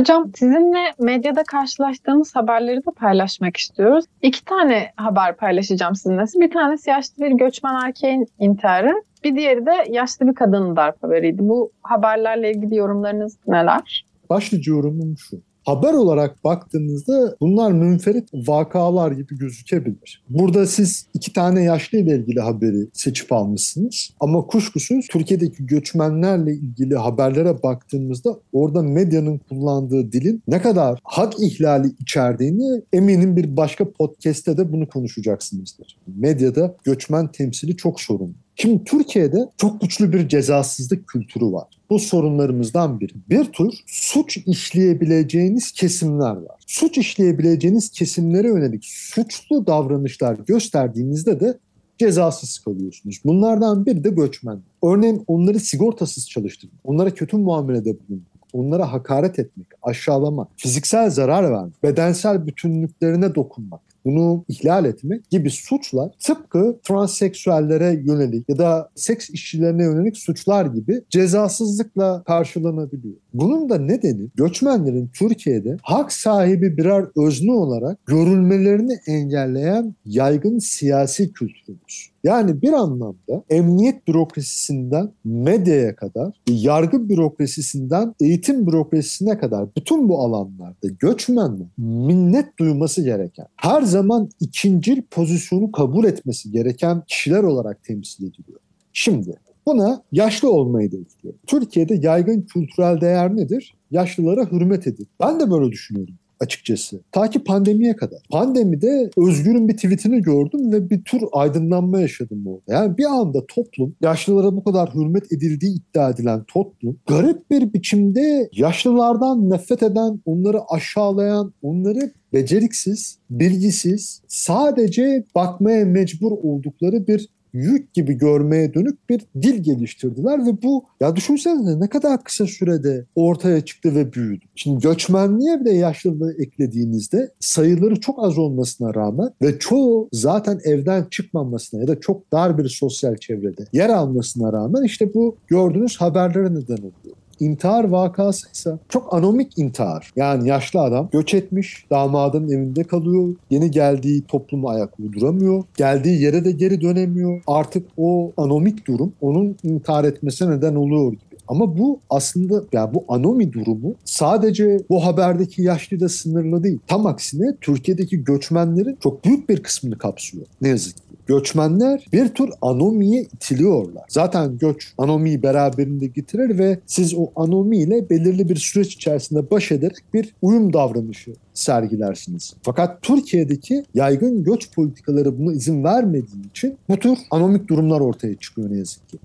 Hocam 0.00 0.32
sizinle 0.34 0.78
medyada 0.98 1.42
karşılaştığımız 1.42 2.36
haberleri 2.36 2.78
de 2.78 2.90
paylaşmak 2.96 3.56
istiyoruz. 3.56 4.04
İki 4.22 4.44
tane 4.44 4.86
haber 4.96 5.36
paylaşacağım 5.36 5.94
sizinle. 5.94 6.24
Bir 6.34 6.50
tanesi 6.50 6.90
yaşlı 6.90 7.24
bir 7.24 7.30
göçmen 7.30 7.86
erkeğin 7.86 8.26
intiharı. 8.38 9.02
Bir 9.24 9.36
diğeri 9.36 9.66
de 9.66 9.72
yaşlı 9.90 10.26
bir 10.26 10.34
kadının 10.34 10.76
darp 10.76 11.02
haberiydi. 11.02 11.38
Bu 11.40 11.72
haberlerle 11.82 12.50
ilgili 12.50 12.76
yorumlarınız 12.76 13.36
neler? 13.46 14.06
Başlıca 14.30 14.72
yorumum 14.72 15.18
şu 15.18 15.40
haber 15.64 15.92
olarak 15.92 16.44
baktığınızda 16.44 17.36
bunlar 17.40 17.72
münferit 17.72 18.28
vakalar 18.34 19.12
gibi 19.12 19.38
gözükebilir. 19.38 20.22
Burada 20.28 20.66
siz 20.66 21.06
iki 21.14 21.32
tane 21.32 21.62
yaşlı 21.62 21.98
ile 21.98 22.16
ilgili 22.16 22.40
haberi 22.40 22.88
seçip 22.92 23.32
almışsınız. 23.32 24.10
Ama 24.20 24.46
kuşkusuz 24.46 25.06
Türkiye'deki 25.10 25.66
göçmenlerle 25.66 26.52
ilgili 26.54 26.96
haberlere 26.96 27.62
baktığımızda 27.62 28.38
orada 28.52 28.82
medyanın 28.82 29.38
kullandığı 29.38 30.12
dilin 30.12 30.42
ne 30.48 30.62
kadar 30.62 31.00
hak 31.04 31.34
ihlali 31.40 31.88
içerdiğini 32.00 32.82
eminim 32.92 33.36
bir 33.36 33.56
başka 33.56 33.92
podcast'te 33.92 34.56
de 34.56 34.72
bunu 34.72 34.88
konuşacaksınızdır. 34.88 35.98
Medyada 36.06 36.76
göçmen 36.84 37.32
temsili 37.32 37.76
çok 37.76 38.00
sorunlu. 38.00 38.34
Şimdi 38.56 38.84
Türkiye'de 38.84 39.48
çok 39.56 39.80
güçlü 39.80 40.12
bir 40.12 40.28
cezasızlık 40.28 41.08
kültürü 41.08 41.44
var. 41.44 41.68
Bu 41.92 41.98
sorunlarımızdan 41.98 43.00
biri. 43.00 43.12
Bir 43.30 43.44
tür 43.44 43.72
suç 43.86 44.36
işleyebileceğiniz 44.36 45.72
kesimler 45.72 46.36
var. 46.36 46.60
Suç 46.66 46.98
işleyebileceğiniz 46.98 47.90
kesimlere 47.90 48.48
yönelik 48.48 48.84
suçlu 48.84 49.66
davranışlar 49.66 50.34
gösterdiğinizde 50.46 51.40
de 51.40 51.58
cezasız 51.98 52.58
kalıyorsunuz. 52.58 53.20
Bunlardan 53.24 53.86
biri 53.86 54.04
de 54.04 54.10
göçmen. 54.10 54.60
Örneğin 54.84 55.24
onları 55.26 55.60
sigortasız 55.60 56.28
çalıştırmak, 56.28 56.80
onlara 56.84 57.14
kötü 57.14 57.36
muamelede 57.36 57.96
bulunmak, 57.98 58.42
onlara 58.52 58.92
hakaret 58.92 59.38
etmek, 59.38 59.66
aşağılama, 59.82 60.48
fiziksel 60.56 61.10
zarar 61.10 61.52
vermek, 61.52 61.82
bedensel 61.82 62.46
bütünlüklerine 62.46 63.34
dokunmak 63.34 63.91
bunu 64.04 64.44
ihlal 64.48 64.84
etmek 64.84 65.30
gibi 65.30 65.50
suçlar 65.50 66.10
tıpkı 66.26 66.80
transseksüellere 66.82 68.02
yönelik 68.04 68.48
ya 68.48 68.58
da 68.58 68.90
seks 68.94 69.30
işçilerine 69.30 69.84
yönelik 69.84 70.16
suçlar 70.16 70.66
gibi 70.66 71.04
cezasızlıkla 71.10 72.22
karşılanabiliyor. 72.26 73.16
Bunun 73.34 73.68
da 73.68 73.78
nedeni 73.78 74.28
göçmenlerin 74.34 75.10
Türkiye'de 75.18 75.76
hak 75.82 76.12
sahibi 76.12 76.76
birer 76.76 77.04
özne 77.16 77.52
olarak 77.52 78.06
görülmelerini 78.06 78.98
engelleyen 79.06 79.94
yaygın 80.04 80.58
siyasi 80.58 81.32
kültürümüz. 81.32 82.12
Yani 82.24 82.62
bir 82.62 82.72
anlamda 82.72 83.44
emniyet 83.50 84.08
bürokrasisinden 84.08 85.10
medyaya 85.24 85.96
kadar, 85.96 86.34
yargı 86.48 87.08
bürokrasisinden 87.08 88.14
eğitim 88.20 88.66
bürokrasisine 88.66 89.38
kadar 89.38 89.68
bütün 89.76 90.08
bu 90.08 90.18
alanlarda 90.18 90.88
göçmenler 90.98 91.66
minnet 91.78 92.58
duyması 92.58 93.02
gereken, 93.04 93.46
her 93.56 93.82
zaman 93.82 94.30
ikincil 94.40 95.02
pozisyonu 95.02 95.72
kabul 95.72 96.04
etmesi 96.04 96.50
gereken 96.50 97.02
kişiler 97.06 97.42
olarak 97.42 97.84
temsil 97.84 98.24
ediliyor. 98.24 98.60
Şimdi 98.92 99.34
buna 99.66 100.02
yaşlı 100.12 100.52
olmayı 100.52 100.92
da 100.92 100.96
ekliyor. 100.96 101.34
Türkiye'de 101.46 101.94
yaygın 101.94 102.42
kültürel 102.42 103.00
değer 103.00 103.36
nedir? 103.36 103.74
Yaşlılara 103.90 104.52
hürmet 104.52 104.86
edin. 104.86 105.08
Ben 105.20 105.40
de 105.40 105.50
böyle 105.50 105.72
düşünüyorum 105.72 106.14
açıkçası. 106.42 107.00
Ta 107.12 107.30
ki 107.30 107.44
pandemiye 107.44 107.96
kadar. 107.96 108.18
Pandemide 108.30 109.10
Özgür'ün 109.16 109.68
bir 109.68 109.76
tweetini 109.76 110.22
gördüm 110.22 110.72
ve 110.72 110.90
bir 110.90 111.04
tür 111.04 111.22
aydınlanma 111.32 112.00
yaşadım 112.00 112.46
orada. 112.46 112.72
Yani 112.72 112.98
bir 112.98 113.04
anda 113.04 113.46
toplum, 113.46 113.94
yaşlılara 114.00 114.56
bu 114.56 114.64
kadar 114.64 114.94
hürmet 114.94 115.32
edildiği 115.32 115.76
iddia 115.76 116.10
edilen 116.10 116.44
toplum, 116.44 116.96
garip 117.06 117.50
bir 117.50 117.72
biçimde 117.72 118.48
yaşlılardan 118.52 119.50
nefret 119.50 119.82
eden, 119.82 120.20
onları 120.24 120.58
aşağılayan, 120.70 121.52
onları 121.62 122.12
beceriksiz, 122.32 123.18
bilgisiz, 123.30 124.22
sadece 124.28 125.24
bakmaya 125.34 125.84
mecbur 125.84 126.32
oldukları 126.32 127.06
bir 127.06 127.28
yük 127.52 127.94
gibi 127.94 128.14
görmeye 128.14 128.74
dönük 128.74 129.10
bir 129.10 129.20
dil 129.42 129.62
geliştirdiler 129.62 130.46
ve 130.46 130.62
bu 130.62 130.84
ya 131.00 131.16
düşünsenize 131.16 131.80
ne 131.80 131.88
kadar 131.88 132.24
kısa 132.24 132.46
sürede 132.46 133.04
ortaya 133.14 133.60
çıktı 133.60 133.94
ve 133.94 134.12
büyüdü. 134.12 134.44
Şimdi 134.54 134.82
göçmenliğe 134.82 135.60
bile 135.60 135.72
yaşlılığı 135.72 136.34
eklediğinizde 136.38 137.30
sayıları 137.40 138.00
çok 138.00 138.24
az 138.24 138.38
olmasına 138.38 138.94
rağmen 138.94 139.30
ve 139.42 139.58
çoğu 139.58 140.08
zaten 140.12 140.60
evden 140.64 141.06
çıkmamasına 141.10 141.80
ya 141.80 141.88
da 141.88 142.00
çok 142.00 142.32
dar 142.32 142.58
bir 142.58 142.68
sosyal 142.68 143.16
çevrede 143.16 143.64
yer 143.72 143.88
almasına 143.88 144.52
rağmen 144.52 144.82
işte 144.82 145.14
bu 145.14 145.36
gördüğünüz 145.46 145.96
haberlere 145.96 146.54
neden 146.54 146.78
oluyor. 146.78 147.16
İntihar 147.40 147.84
vakası 147.84 148.48
ise 148.52 148.78
çok 148.88 149.14
anomik 149.14 149.58
intihar. 149.58 150.12
Yani 150.16 150.48
yaşlı 150.48 150.80
adam 150.80 151.08
göç 151.12 151.34
etmiş, 151.34 151.86
damadın 151.90 152.48
evinde 152.48 152.84
kalıyor. 152.84 153.34
Yeni 153.50 153.70
geldiği 153.70 154.22
toplumu 154.22 154.68
ayak 154.68 155.00
uyduramıyor. 155.00 155.64
Geldiği 155.76 156.22
yere 156.22 156.44
de 156.44 156.50
geri 156.50 156.80
dönemiyor. 156.80 157.42
Artık 157.46 157.86
o 157.96 158.32
anomik 158.36 158.86
durum 158.86 159.12
onun 159.20 159.56
intihar 159.62 160.04
etmesine 160.04 160.50
neden 160.50 160.74
oluyor 160.74 161.12
gibi 161.12 161.31
Ama 161.52 161.78
bu 161.78 162.00
aslında 162.10 162.64
yani 162.72 162.94
bu 162.94 163.04
anomi 163.08 163.52
durumu 163.52 163.94
sadece 164.04 164.78
bu 164.90 165.06
haberdeki 165.06 165.62
yaşlıyla 165.62 166.08
sınırlı 166.08 166.62
değil. 166.62 166.78
Tam 166.86 167.06
aksine 167.06 167.56
Türkiye'deki 167.60 168.24
göçmenlerin 168.24 168.98
çok 169.02 169.24
büyük 169.24 169.48
bir 169.48 169.62
kısmını 169.62 169.98
kapsıyor. 169.98 170.46
Ne 170.60 170.68
yazık 170.68 170.96
ki. 170.96 171.02
Göçmenler 171.26 172.06
bir 172.12 172.28
tür 172.28 172.50
anomiye 172.62 173.22
itiliyorlar. 173.22 174.04
Zaten 174.08 174.58
göç 174.58 174.92
anomiyi 174.98 175.42
beraberinde 175.42 176.06
getirir 176.06 176.58
ve 176.58 176.78
siz 176.86 177.14
o 177.14 177.30
anomiyle 177.36 178.10
belirli 178.10 178.48
bir 178.48 178.56
süreç 178.56 178.94
içerisinde 178.94 179.50
baş 179.50 179.72
ederek 179.72 180.04
bir 180.14 180.34
uyum 180.42 180.72
davranışı 180.72 181.32
sergilersiniz. 181.54 182.54
Fakat 182.62 183.02
Türkiye'deki 183.02 183.84
yaygın 183.94 184.44
göç 184.44 184.74
politikaları 184.74 185.38
buna 185.38 185.52
izin 185.52 185.84
vermediği 185.84 186.50
için 186.50 186.76
bu 186.88 186.98
tür 186.98 187.18
anomik 187.30 187.68
durumlar 187.68 188.00
ortaya 188.00 188.34
çıkıyor 188.36 188.70
ne 188.70 188.78
yazık 188.78 189.08
ki. 189.08 189.18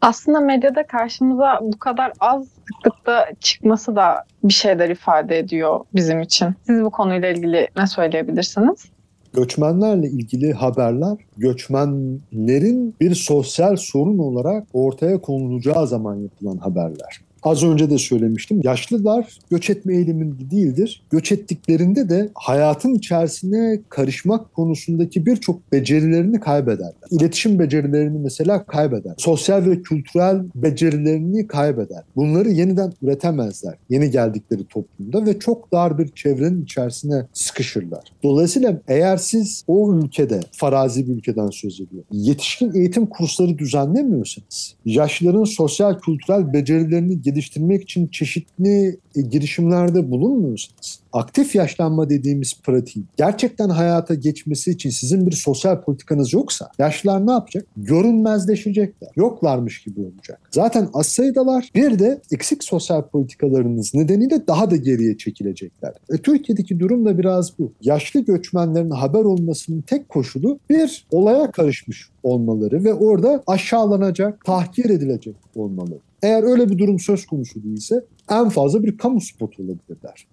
Aslında 0.00 0.40
medyada 0.40 0.86
karşımıza 0.86 1.58
bu 1.62 1.78
kadar 1.78 2.12
az 2.20 2.48
sıklıkta 2.48 3.26
çıkması 3.40 3.96
da 3.96 4.24
bir 4.44 4.52
şeyler 4.52 4.90
ifade 4.90 5.38
ediyor 5.38 5.80
bizim 5.94 6.20
için. 6.20 6.54
Siz 6.66 6.82
bu 6.82 6.90
konuyla 6.90 7.28
ilgili 7.28 7.68
ne 7.76 7.86
söyleyebilirsiniz? 7.86 8.84
Göçmenlerle 9.32 10.06
ilgili 10.06 10.52
haberler 10.52 11.18
göçmenlerin 11.36 12.94
bir 13.00 13.14
sosyal 13.14 13.76
sorun 13.76 14.18
olarak 14.18 14.66
ortaya 14.72 15.20
konulacağı 15.20 15.86
zaman 15.86 16.14
yapılan 16.14 16.56
haberler. 16.56 17.20
Az 17.42 17.64
önce 17.64 17.90
de 17.90 17.98
söylemiştim. 17.98 18.60
Yaşlılar 18.64 19.38
göç 19.50 19.70
etme 19.70 19.96
eğiliminde 19.96 20.50
değildir. 20.50 21.02
Göç 21.10 21.32
ettiklerinde 21.32 22.08
de 22.08 22.30
hayatın 22.34 22.94
içerisine 22.94 23.80
karışmak 23.88 24.54
konusundaki 24.54 25.26
birçok 25.26 25.72
becerilerini 25.72 26.40
kaybederler. 26.40 26.92
İletişim 27.10 27.58
becerilerini 27.58 28.18
mesela 28.18 28.64
kaybeder. 28.64 29.14
Sosyal 29.18 29.66
ve 29.66 29.82
kültürel 29.82 30.42
becerilerini 30.54 31.46
kaybeder. 31.46 32.02
Bunları 32.16 32.50
yeniden 32.50 32.92
üretemezler 33.02 33.74
yeni 33.90 34.10
geldikleri 34.10 34.64
toplumda 34.64 35.26
ve 35.26 35.38
çok 35.38 35.72
dar 35.72 35.98
bir 35.98 36.08
çevrenin 36.08 36.62
içerisine 36.62 37.26
sıkışırlar. 37.32 38.04
Dolayısıyla 38.22 38.80
eğer 38.88 39.16
siz 39.16 39.64
o 39.66 39.94
ülkede, 39.94 40.40
farazi 40.52 41.08
bir 41.08 41.12
ülkeden 41.12 41.50
söz 41.50 41.80
ediyor, 41.80 42.04
yetişkin 42.12 42.74
eğitim 42.74 43.06
kursları 43.06 43.58
düzenlemiyorsanız, 43.58 44.74
yaşlıların 44.84 45.44
sosyal 45.44 45.98
kültürel 45.98 46.52
becerilerini 46.52 47.22
geliştirmek 47.30 47.82
için 47.82 48.06
çeşitli 48.06 48.98
e, 49.16 49.20
girişimlerde 49.20 50.10
bulunmuyorsanız, 50.10 51.00
aktif 51.12 51.54
yaşlanma 51.54 52.10
dediğimiz 52.10 52.60
pratiğin 52.62 53.06
gerçekten 53.16 53.68
hayata 53.68 54.14
geçmesi 54.14 54.70
için 54.70 54.90
sizin 54.90 55.26
bir 55.26 55.32
sosyal 55.32 55.82
politikanız 55.82 56.32
yoksa 56.32 56.70
yaşlılar 56.78 57.26
ne 57.26 57.32
yapacak? 57.32 57.66
Görünmezleşecekler. 57.76 59.10
Yoklarmış 59.16 59.82
gibi 59.82 60.00
olacak. 60.00 60.40
Zaten 60.50 60.88
az 60.94 61.06
sayıdalar. 61.06 61.70
Bir 61.74 61.98
de 61.98 62.20
eksik 62.32 62.64
sosyal 62.64 63.02
politikalarınız 63.02 63.94
nedeniyle 63.94 64.46
daha 64.46 64.70
da 64.70 64.76
geriye 64.76 65.18
çekilecekler. 65.18 65.92
E, 66.10 66.16
Türkiye'deki 66.16 66.80
durum 66.80 67.04
da 67.04 67.18
biraz 67.18 67.58
bu. 67.58 67.72
Yaşlı 67.82 68.20
göçmenlerin 68.20 68.90
haber 68.90 69.24
olmasının 69.24 69.80
tek 69.80 70.08
koşulu 70.08 70.58
bir 70.70 71.06
olaya 71.10 71.50
karışmış 71.50 72.08
olmaları 72.22 72.84
ve 72.84 72.94
orada 72.94 73.42
aşağılanacak, 73.46 74.44
tahkir 74.44 74.90
edilecek 74.90 75.34
olmaları. 75.54 76.09
Eğer 76.22 76.42
öyle 76.42 76.68
bir 76.68 76.78
durum 76.78 76.98
söz 76.98 77.26
konusu 77.26 77.62
değilse 77.62 78.04
en 78.30 78.48
fazla 78.48 78.82
bir 78.82 78.98
kamu 78.98 79.20
spotu 79.20 79.62
olabilirler. 79.62 80.26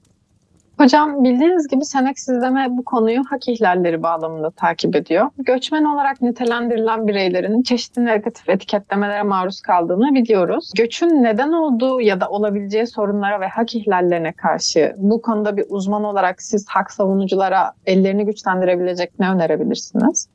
Hocam 0.77 1.23
bildiğiniz 1.23 1.67
gibi 1.67 1.85
Senek 1.85 2.19
Sizleme 2.19 2.67
bu 2.69 2.85
konuyu 2.85 3.23
hak 3.29 3.47
ihlalleri 3.47 4.03
bağlamında 4.03 4.51
takip 4.51 4.95
ediyor. 4.95 5.29
Göçmen 5.37 5.83
olarak 5.83 6.21
nitelendirilen 6.21 7.07
bireylerin 7.07 7.61
çeşitli 7.61 8.05
negatif 8.05 8.49
etiketlemelere 8.49 9.23
maruz 9.23 9.61
kaldığını 9.61 10.15
biliyoruz. 10.15 10.71
Göçün 10.77 11.23
neden 11.23 11.51
olduğu 11.51 12.01
ya 12.01 12.21
da 12.21 12.29
olabileceği 12.29 12.87
sorunlara 12.87 13.41
ve 13.41 13.47
hak 13.47 13.75
ihlallerine 13.75 14.33
karşı 14.33 14.95
bu 14.97 15.21
konuda 15.21 15.57
bir 15.57 15.65
uzman 15.69 16.03
olarak 16.03 16.41
siz 16.41 16.67
hak 16.67 16.91
savunuculara 16.91 17.71
ellerini 17.85 18.25
güçlendirebilecek 18.25 19.19
ne 19.19 19.29
önerebilirsiniz? 19.29 20.27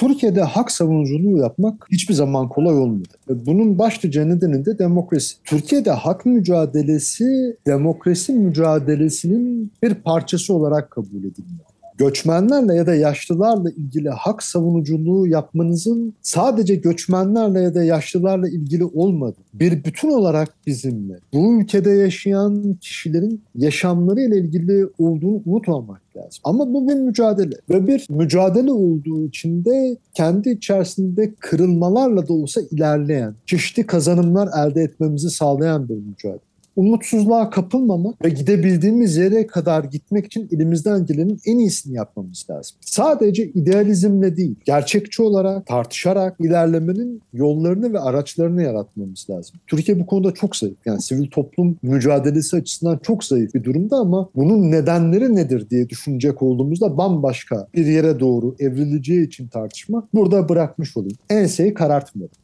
Türkiye'de 0.00 0.42
hak 0.42 0.70
savunuculuğu 0.70 1.38
yapmak 1.38 1.86
hiçbir 1.90 2.14
zaman 2.14 2.48
kolay 2.48 2.78
olmadı. 2.78 3.08
Bunun 3.28 3.78
başlıca 3.78 4.24
nedeni 4.24 4.66
de 4.66 4.78
demokrasi. 4.78 5.36
Türkiye'de 5.44 5.90
hak 5.90 6.26
mücadelesi 6.26 7.56
demokrasi 7.66 8.32
mücadelesinin 8.32 9.72
bir 9.82 9.94
parçası 9.94 10.54
olarak 10.54 10.90
kabul 10.90 11.18
ediliyor 11.18 11.69
göçmenlerle 12.00 12.74
ya 12.74 12.86
da 12.86 12.94
yaşlılarla 12.94 13.70
ilgili 13.70 14.08
hak 14.08 14.42
savunuculuğu 14.42 15.26
yapmanızın 15.26 16.14
sadece 16.22 16.74
göçmenlerle 16.74 17.60
ya 17.60 17.74
da 17.74 17.84
yaşlılarla 17.84 18.48
ilgili 18.48 18.84
olmadı. 18.84 19.36
Bir 19.54 19.84
bütün 19.84 20.10
olarak 20.10 20.48
bizimle 20.66 21.18
bu 21.32 21.60
ülkede 21.60 21.90
yaşayan 21.90 22.76
kişilerin 22.80 23.42
yaşamları 23.54 24.20
ile 24.20 24.38
ilgili 24.38 24.86
olduğunu 24.98 25.42
unutmamak 25.46 26.00
lazım. 26.16 26.40
Ama 26.44 26.74
bu 26.74 26.88
bir 26.88 26.94
mücadele 26.94 27.56
ve 27.70 27.86
bir 27.86 28.06
mücadele 28.10 28.72
olduğu 28.72 29.26
için 29.26 29.64
de 29.64 29.96
kendi 30.14 30.50
içerisinde 30.50 31.34
kırılmalarla 31.40 32.28
da 32.28 32.32
olsa 32.32 32.60
ilerleyen, 32.70 33.34
çeşitli 33.46 33.86
kazanımlar 33.86 34.48
elde 34.58 34.82
etmemizi 34.82 35.30
sağlayan 35.30 35.88
bir 35.88 35.94
mücadele 35.94 36.49
umutsuzluğa 36.80 37.50
kapılmamak 37.50 38.24
ve 38.24 38.28
gidebildiğimiz 38.28 39.16
yere 39.16 39.46
kadar 39.46 39.84
gitmek 39.84 40.26
için 40.26 40.48
elimizden 40.52 41.06
gelenin 41.06 41.40
en 41.46 41.58
iyisini 41.58 41.96
yapmamız 41.96 42.46
lazım. 42.50 42.76
Sadece 42.80 43.44
idealizmle 43.44 44.36
değil, 44.36 44.54
gerçekçi 44.64 45.22
olarak, 45.22 45.66
tartışarak 45.66 46.36
ilerlemenin 46.40 47.22
yollarını 47.32 47.92
ve 47.92 48.00
araçlarını 48.00 48.62
yaratmamız 48.62 49.26
lazım. 49.30 49.60
Türkiye 49.66 50.00
bu 50.00 50.06
konuda 50.06 50.34
çok 50.34 50.56
zayıf. 50.56 50.76
Yani 50.84 51.02
sivil 51.02 51.30
toplum 51.30 51.76
mücadelesi 51.82 52.56
açısından 52.56 52.98
çok 52.98 53.24
zayıf 53.24 53.54
bir 53.54 53.64
durumda 53.64 53.96
ama 53.96 54.28
bunun 54.36 54.70
nedenleri 54.70 55.34
nedir 55.36 55.70
diye 55.70 55.88
düşünecek 55.88 56.42
olduğumuzda 56.42 56.96
bambaşka 56.96 57.66
bir 57.74 57.86
yere 57.86 58.20
doğru 58.20 58.54
evrileceği 58.58 59.26
için 59.26 59.48
tartışma 59.48 60.08
burada 60.14 60.48
bırakmış 60.48 60.96
olayım. 60.96 61.16
Enseyi 61.30 61.74
karartmayalım. 61.74 62.34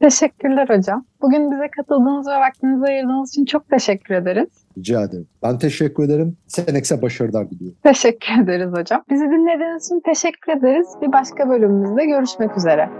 Teşekkürler 0.00 0.68
hocam. 0.68 1.04
Bugün 1.22 1.50
bize 1.50 1.68
katıldığınız 1.76 2.26
ve 2.28 2.34
vaktinizi 2.34 2.84
ayırdığınız 2.84 3.30
için 3.30 3.44
çok 3.44 3.68
teşekkür 3.68 4.14
ederiz. 4.14 4.48
Rica 4.78 5.02
ederim. 5.02 5.28
Ben 5.42 5.58
teşekkür 5.58 6.04
ederim. 6.04 6.36
Senex'e 6.46 7.02
başarılar 7.02 7.50
diliyorum. 7.50 7.78
Teşekkür 7.82 8.42
ederiz 8.42 8.72
hocam. 8.72 9.02
Bizi 9.10 9.24
dinlediğiniz 9.24 9.86
için 9.86 10.00
teşekkür 10.00 10.52
ederiz. 10.52 10.88
Bir 11.02 11.12
başka 11.12 11.48
bölümümüzde 11.48 12.06
görüşmek 12.06 12.56
üzere. 12.56 12.90